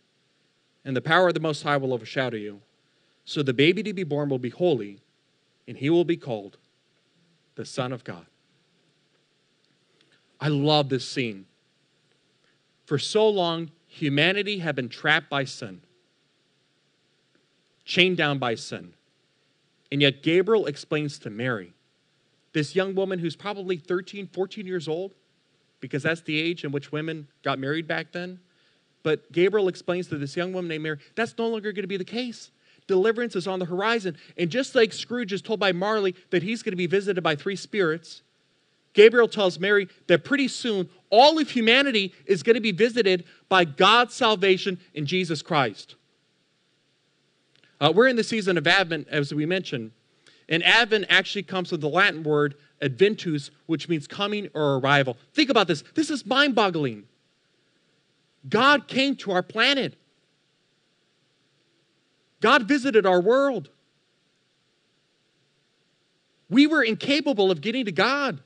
and 0.83 0.95
the 0.95 1.01
power 1.01 1.27
of 1.27 1.33
the 1.33 1.39
Most 1.39 1.63
High 1.63 1.77
will 1.77 1.93
overshadow 1.93 2.37
you. 2.37 2.61
So 3.25 3.43
the 3.43 3.53
baby 3.53 3.83
to 3.83 3.93
be 3.93 4.03
born 4.03 4.29
will 4.29 4.39
be 4.39 4.49
holy, 4.49 4.99
and 5.67 5.77
he 5.77 5.89
will 5.89 6.05
be 6.05 6.17
called 6.17 6.57
the 7.55 7.65
Son 7.65 7.91
of 7.93 8.03
God. 8.03 8.25
I 10.39 10.47
love 10.47 10.89
this 10.89 11.07
scene. 11.07 11.45
For 12.85 12.97
so 12.97 13.29
long, 13.29 13.71
humanity 13.87 14.59
had 14.59 14.75
been 14.75 14.89
trapped 14.89 15.29
by 15.29 15.43
sin, 15.45 15.81
chained 17.85 18.17
down 18.17 18.39
by 18.39 18.55
sin. 18.55 18.93
And 19.91 20.01
yet, 20.01 20.23
Gabriel 20.23 20.65
explains 20.65 21.19
to 21.19 21.29
Mary, 21.29 21.73
this 22.53 22.75
young 22.75 22.95
woman 22.95 23.19
who's 23.19 23.35
probably 23.35 23.77
13, 23.77 24.27
14 24.27 24.65
years 24.65 24.87
old, 24.87 25.13
because 25.79 26.03
that's 26.03 26.21
the 26.21 26.39
age 26.39 26.63
in 26.63 26.71
which 26.71 26.91
women 26.91 27.27
got 27.43 27.59
married 27.59 27.87
back 27.87 28.11
then. 28.11 28.39
But 29.03 29.31
Gabriel 29.31 29.67
explains 29.67 30.07
to 30.07 30.17
this 30.17 30.35
young 30.35 30.53
woman 30.53 30.69
named 30.69 30.83
Mary, 30.83 30.99
that's 31.15 31.37
no 31.37 31.47
longer 31.47 31.71
going 31.71 31.83
to 31.83 31.87
be 31.87 31.97
the 31.97 32.05
case. 32.05 32.51
Deliverance 32.87 33.35
is 33.35 33.47
on 33.47 33.59
the 33.59 33.65
horizon. 33.65 34.17
And 34.37 34.49
just 34.49 34.75
like 34.75 34.93
Scrooge 34.93 35.33
is 35.33 35.41
told 35.41 35.59
by 35.59 35.71
Marley 35.71 36.15
that 36.29 36.43
he's 36.43 36.61
going 36.61 36.73
to 36.73 36.77
be 36.77 36.87
visited 36.87 37.21
by 37.21 37.35
three 37.35 37.55
spirits, 37.55 38.21
Gabriel 38.93 39.27
tells 39.27 39.59
Mary 39.59 39.87
that 40.07 40.25
pretty 40.25 40.47
soon 40.47 40.89
all 41.09 41.39
of 41.39 41.49
humanity 41.49 42.13
is 42.25 42.43
going 42.43 42.55
to 42.55 42.61
be 42.61 42.71
visited 42.71 43.23
by 43.47 43.63
God's 43.63 44.13
salvation 44.13 44.79
in 44.93 45.05
Jesus 45.05 45.41
Christ. 45.41 45.95
Uh, 47.79 47.91
we're 47.95 48.07
in 48.07 48.15
the 48.15 48.23
season 48.23 48.57
of 48.57 48.67
Advent, 48.67 49.07
as 49.09 49.33
we 49.33 49.45
mentioned. 49.45 49.91
And 50.49 50.63
Advent 50.63 51.05
actually 51.09 51.43
comes 51.43 51.69
from 51.69 51.79
the 51.79 51.89
Latin 51.89 52.23
word 52.23 52.55
adventus, 52.81 53.51
which 53.67 53.87
means 53.87 54.07
coming 54.07 54.49
or 54.53 54.77
arrival. 54.77 55.17
Think 55.33 55.49
about 55.49 55.67
this. 55.67 55.83
This 55.95 56.09
is 56.09 56.25
mind 56.25 56.55
boggling. 56.55 57.05
God 58.47 58.87
came 58.87 59.15
to 59.17 59.31
our 59.31 59.43
planet, 59.43 59.95
God 62.39 62.67
visited 62.67 63.05
our 63.05 63.21
world. 63.21 63.69
We 66.49 66.67
were 66.67 66.83
incapable 66.83 67.49
of 67.49 67.61
getting 67.61 67.85
to 67.85 67.93
God. 67.93 68.41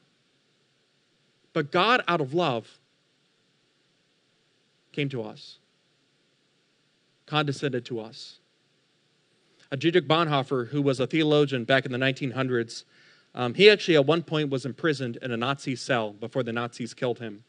But 1.53 1.71
God, 1.71 2.03
out 2.07 2.21
of 2.21 2.33
love, 2.33 2.79
came 4.91 5.09
to 5.09 5.23
us, 5.23 5.57
condescended 7.25 7.85
to 7.85 7.99
us. 8.01 8.39
Dietrich 9.77 10.07
Bonhoeffer, 10.07 10.67
who 10.67 10.81
was 10.81 10.99
a 10.99 11.07
theologian 11.07 11.63
back 11.63 11.85
in 11.85 11.91
the 11.91 11.97
1900s, 11.97 12.83
um, 13.33 13.53
he 13.53 13.69
actually 13.69 13.95
at 13.95 14.05
one 14.05 14.21
point 14.23 14.49
was 14.49 14.65
imprisoned 14.65 15.17
in 15.21 15.31
a 15.31 15.37
Nazi 15.37 15.75
cell 15.75 16.11
before 16.11 16.43
the 16.43 16.53
Nazis 16.53 16.93
killed 16.93 17.19
him. 17.19 17.43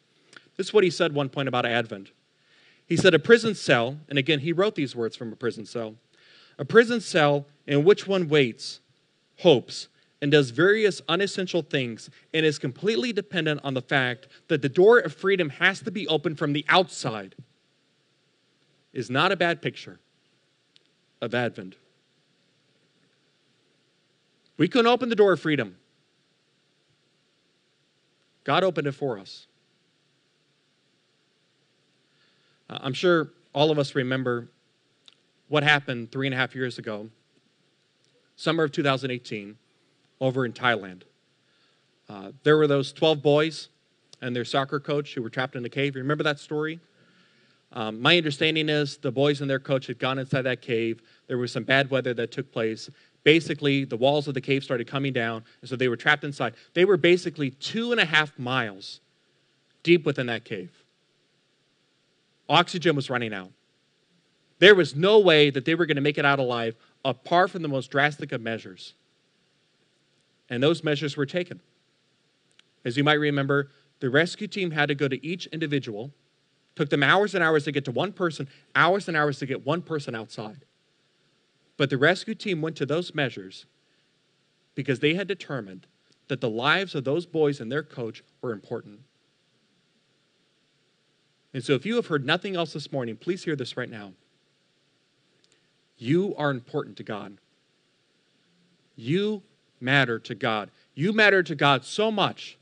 This 0.56 0.68
is 0.68 0.74
what 0.74 0.84
he 0.84 0.90
said 0.90 1.14
one 1.14 1.28
point 1.28 1.48
about 1.48 1.66
Advent. 1.66 2.10
He 2.86 2.96
said, 2.96 3.14
A 3.14 3.18
prison 3.18 3.54
cell, 3.54 3.98
and 4.08 4.18
again, 4.18 4.40
he 4.40 4.52
wrote 4.52 4.74
these 4.74 4.94
words 4.94 5.16
from 5.16 5.32
a 5.32 5.36
prison 5.36 5.66
cell 5.66 5.96
a 6.58 6.64
prison 6.64 7.00
cell 7.00 7.46
in 7.66 7.84
which 7.84 8.06
one 8.06 8.28
waits, 8.28 8.80
hopes, 9.40 9.88
and 10.22 10.30
does 10.32 10.50
various 10.50 11.02
unessential 11.08 11.62
things 11.62 12.08
and 12.32 12.46
is 12.46 12.58
completely 12.58 13.12
dependent 13.12 13.60
on 13.62 13.74
the 13.74 13.82
fact 13.82 14.28
that 14.48 14.62
the 14.62 14.68
door 14.68 14.98
of 14.98 15.12
freedom 15.12 15.50
has 15.50 15.80
to 15.80 15.90
be 15.90 16.08
opened 16.08 16.38
from 16.38 16.52
the 16.52 16.64
outside 16.68 17.34
is 18.94 19.10
not 19.10 19.30
a 19.30 19.36
bad 19.36 19.60
picture 19.60 19.98
of 21.20 21.34
Advent. 21.34 21.74
We 24.56 24.68
couldn't 24.68 24.86
open 24.86 25.10
the 25.10 25.16
door 25.16 25.34
of 25.34 25.40
freedom. 25.40 25.76
God 28.44 28.64
opened 28.64 28.86
it 28.86 28.92
for 28.92 29.18
us. 29.18 29.46
Uh, 32.68 32.78
I'm 32.80 32.92
sure 32.92 33.30
all 33.54 33.70
of 33.70 33.78
us 33.78 33.94
remember 33.94 34.48
what 35.48 35.62
happened 35.62 36.10
three 36.10 36.26
and 36.26 36.34
a 36.34 36.36
half 36.36 36.54
years 36.54 36.78
ago, 36.78 37.08
summer 38.34 38.64
of 38.64 38.72
2018, 38.72 39.56
over 40.20 40.44
in 40.44 40.52
Thailand. 40.52 41.02
Uh, 42.08 42.32
there 42.42 42.56
were 42.56 42.66
those 42.66 42.92
12 42.92 43.22
boys 43.22 43.68
and 44.20 44.34
their 44.34 44.44
soccer 44.44 44.80
coach 44.80 45.14
who 45.14 45.22
were 45.22 45.30
trapped 45.30 45.56
in 45.56 45.64
a 45.64 45.68
cave. 45.68 45.94
Remember 45.94 46.24
that 46.24 46.38
story? 46.38 46.80
Um, 47.72 48.00
my 48.00 48.16
understanding 48.16 48.68
is 48.68 48.96
the 48.96 49.10
boys 49.10 49.40
and 49.40 49.50
their 49.50 49.58
coach 49.58 49.86
had 49.86 49.98
gone 49.98 50.18
inside 50.18 50.42
that 50.42 50.62
cave. 50.62 51.02
There 51.26 51.38
was 51.38 51.52
some 51.52 51.64
bad 51.64 51.90
weather 51.90 52.14
that 52.14 52.32
took 52.32 52.50
place, 52.52 52.88
basically 53.24 53.84
the 53.84 53.96
walls 53.96 54.28
of 54.28 54.34
the 54.34 54.40
cave 54.40 54.62
started 54.62 54.86
coming 54.86 55.12
down, 55.12 55.44
and 55.60 55.68
so 55.68 55.76
they 55.76 55.88
were 55.88 55.96
trapped 55.96 56.24
inside. 56.24 56.54
They 56.74 56.84
were 56.84 56.96
basically 56.96 57.50
two 57.50 57.90
and 57.90 58.00
a 58.00 58.04
half 58.04 58.38
miles 58.38 59.00
deep 59.82 60.06
within 60.06 60.26
that 60.26 60.44
cave. 60.44 60.70
Oxygen 62.48 62.94
was 62.96 63.10
running 63.10 63.34
out. 63.34 63.50
There 64.58 64.74
was 64.74 64.96
no 64.96 65.18
way 65.18 65.50
that 65.50 65.64
they 65.64 65.74
were 65.74 65.86
going 65.86 65.96
to 65.96 66.02
make 66.02 66.18
it 66.18 66.24
out 66.24 66.38
alive 66.38 66.76
apart 67.04 67.50
from 67.50 67.62
the 67.62 67.68
most 67.68 67.90
drastic 67.90 68.32
of 68.32 68.40
measures. 68.40 68.94
And 70.48 70.62
those 70.62 70.82
measures 70.82 71.16
were 71.16 71.26
taken. 71.26 71.60
As 72.84 72.96
you 72.96 73.04
might 73.04 73.14
remember, 73.14 73.70
the 74.00 74.10
rescue 74.10 74.46
team 74.46 74.70
had 74.70 74.86
to 74.88 74.94
go 74.94 75.08
to 75.08 75.24
each 75.26 75.46
individual, 75.46 76.12
took 76.74 76.90
them 76.90 77.02
hours 77.02 77.34
and 77.34 77.42
hours 77.42 77.64
to 77.64 77.72
get 77.72 77.84
to 77.86 77.90
one 77.90 78.12
person, 78.12 78.48
hours 78.74 79.08
and 79.08 79.16
hours 79.16 79.38
to 79.40 79.46
get 79.46 79.66
one 79.66 79.82
person 79.82 80.14
outside. 80.14 80.64
But 81.76 81.90
the 81.90 81.98
rescue 81.98 82.34
team 82.34 82.62
went 82.62 82.76
to 82.76 82.86
those 82.86 83.14
measures 83.14 83.66
because 84.74 85.00
they 85.00 85.14
had 85.14 85.26
determined 85.26 85.86
that 86.28 86.40
the 86.40 86.50
lives 86.50 86.94
of 86.94 87.04
those 87.04 87.26
boys 87.26 87.60
and 87.60 87.70
their 87.70 87.82
coach 87.82 88.22
were 88.40 88.52
important. 88.52 89.00
And 91.56 91.64
so, 91.64 91.72
if 91.72 91.86
you 91.86 91.96
have 91.96 92.08
heard 92.08 92.26
nothing 92.26 92.54
else 92.54 92.74
this 92.74 92.92
morning, 92.92 93.16
please 93.16 93.42
hear 93.42 93.56
this 93.56 93.78
right 93.78 93.88
now. 93.88 94.12
You 95.96 96.34
are 96.36 96.50
important 96.50 96.98
to 96.98 97.02
God. 97.02 97.38
You 98.94 99.42
matter 99.80 100.18
to 100.18 100.34
God. 100.34 100.70
You 100.94 101.14
matter 101.14 101.42
to 101.42 101.54
God 101.54 101.82
so 101.86 102.10
much 102.10 102.58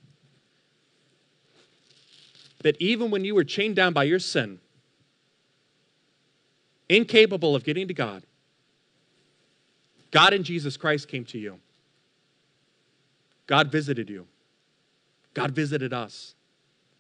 that 2.63 2.81
even 2.81 3.11
when 3.11 3.25
you 3.25 3.35
were 3.35 3.43
chained 3.43 3.75
down 3.75 3.95
by 3.95 4.05
your 4.05 4.21
sin, 4.21 4.61
incapable 6.89 7.57
of 7.57 7.65
getting 7.65 7.89
to 7.89 7.95
God, 7.95 8.23
God 10.13 10.33
in 10.33 10.45
Jesus 10.45 10.77
Christ 10.77 11.09
came 11.09 11.25
to 11.25 11.39
you. 11.41 11.59
God 13.49 13.73
visited 13.73 14.09
you. 14.09 14.29
God 15.35 15.51
visited 15.51 15.93
us 15.93 16.37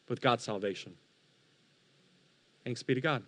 with 0.09 0.20
God's 0.20 0.42
salvation. 0.42 0.96
Thanks 2.64 2.83
be 2.83 2.94
to 2.94 3.00
God. 3.00 3.22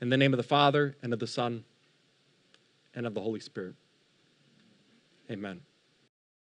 In 0.00 0.08
the 0.08 0.16
name 0.16 0.32
of 0.32 0.36
the 0.36 0.42
Father, 0.42 0.96
and 1.02 1.12
of 1.12 1.18
the 1.18 1.26
Son, 1.26 1.64
and 2.94 3.06
of 3.06 3.14
the 3.14 3.20
Holy 3.20 3.40
Spirit. 3.40 3.74
Amen. 5.30 5.60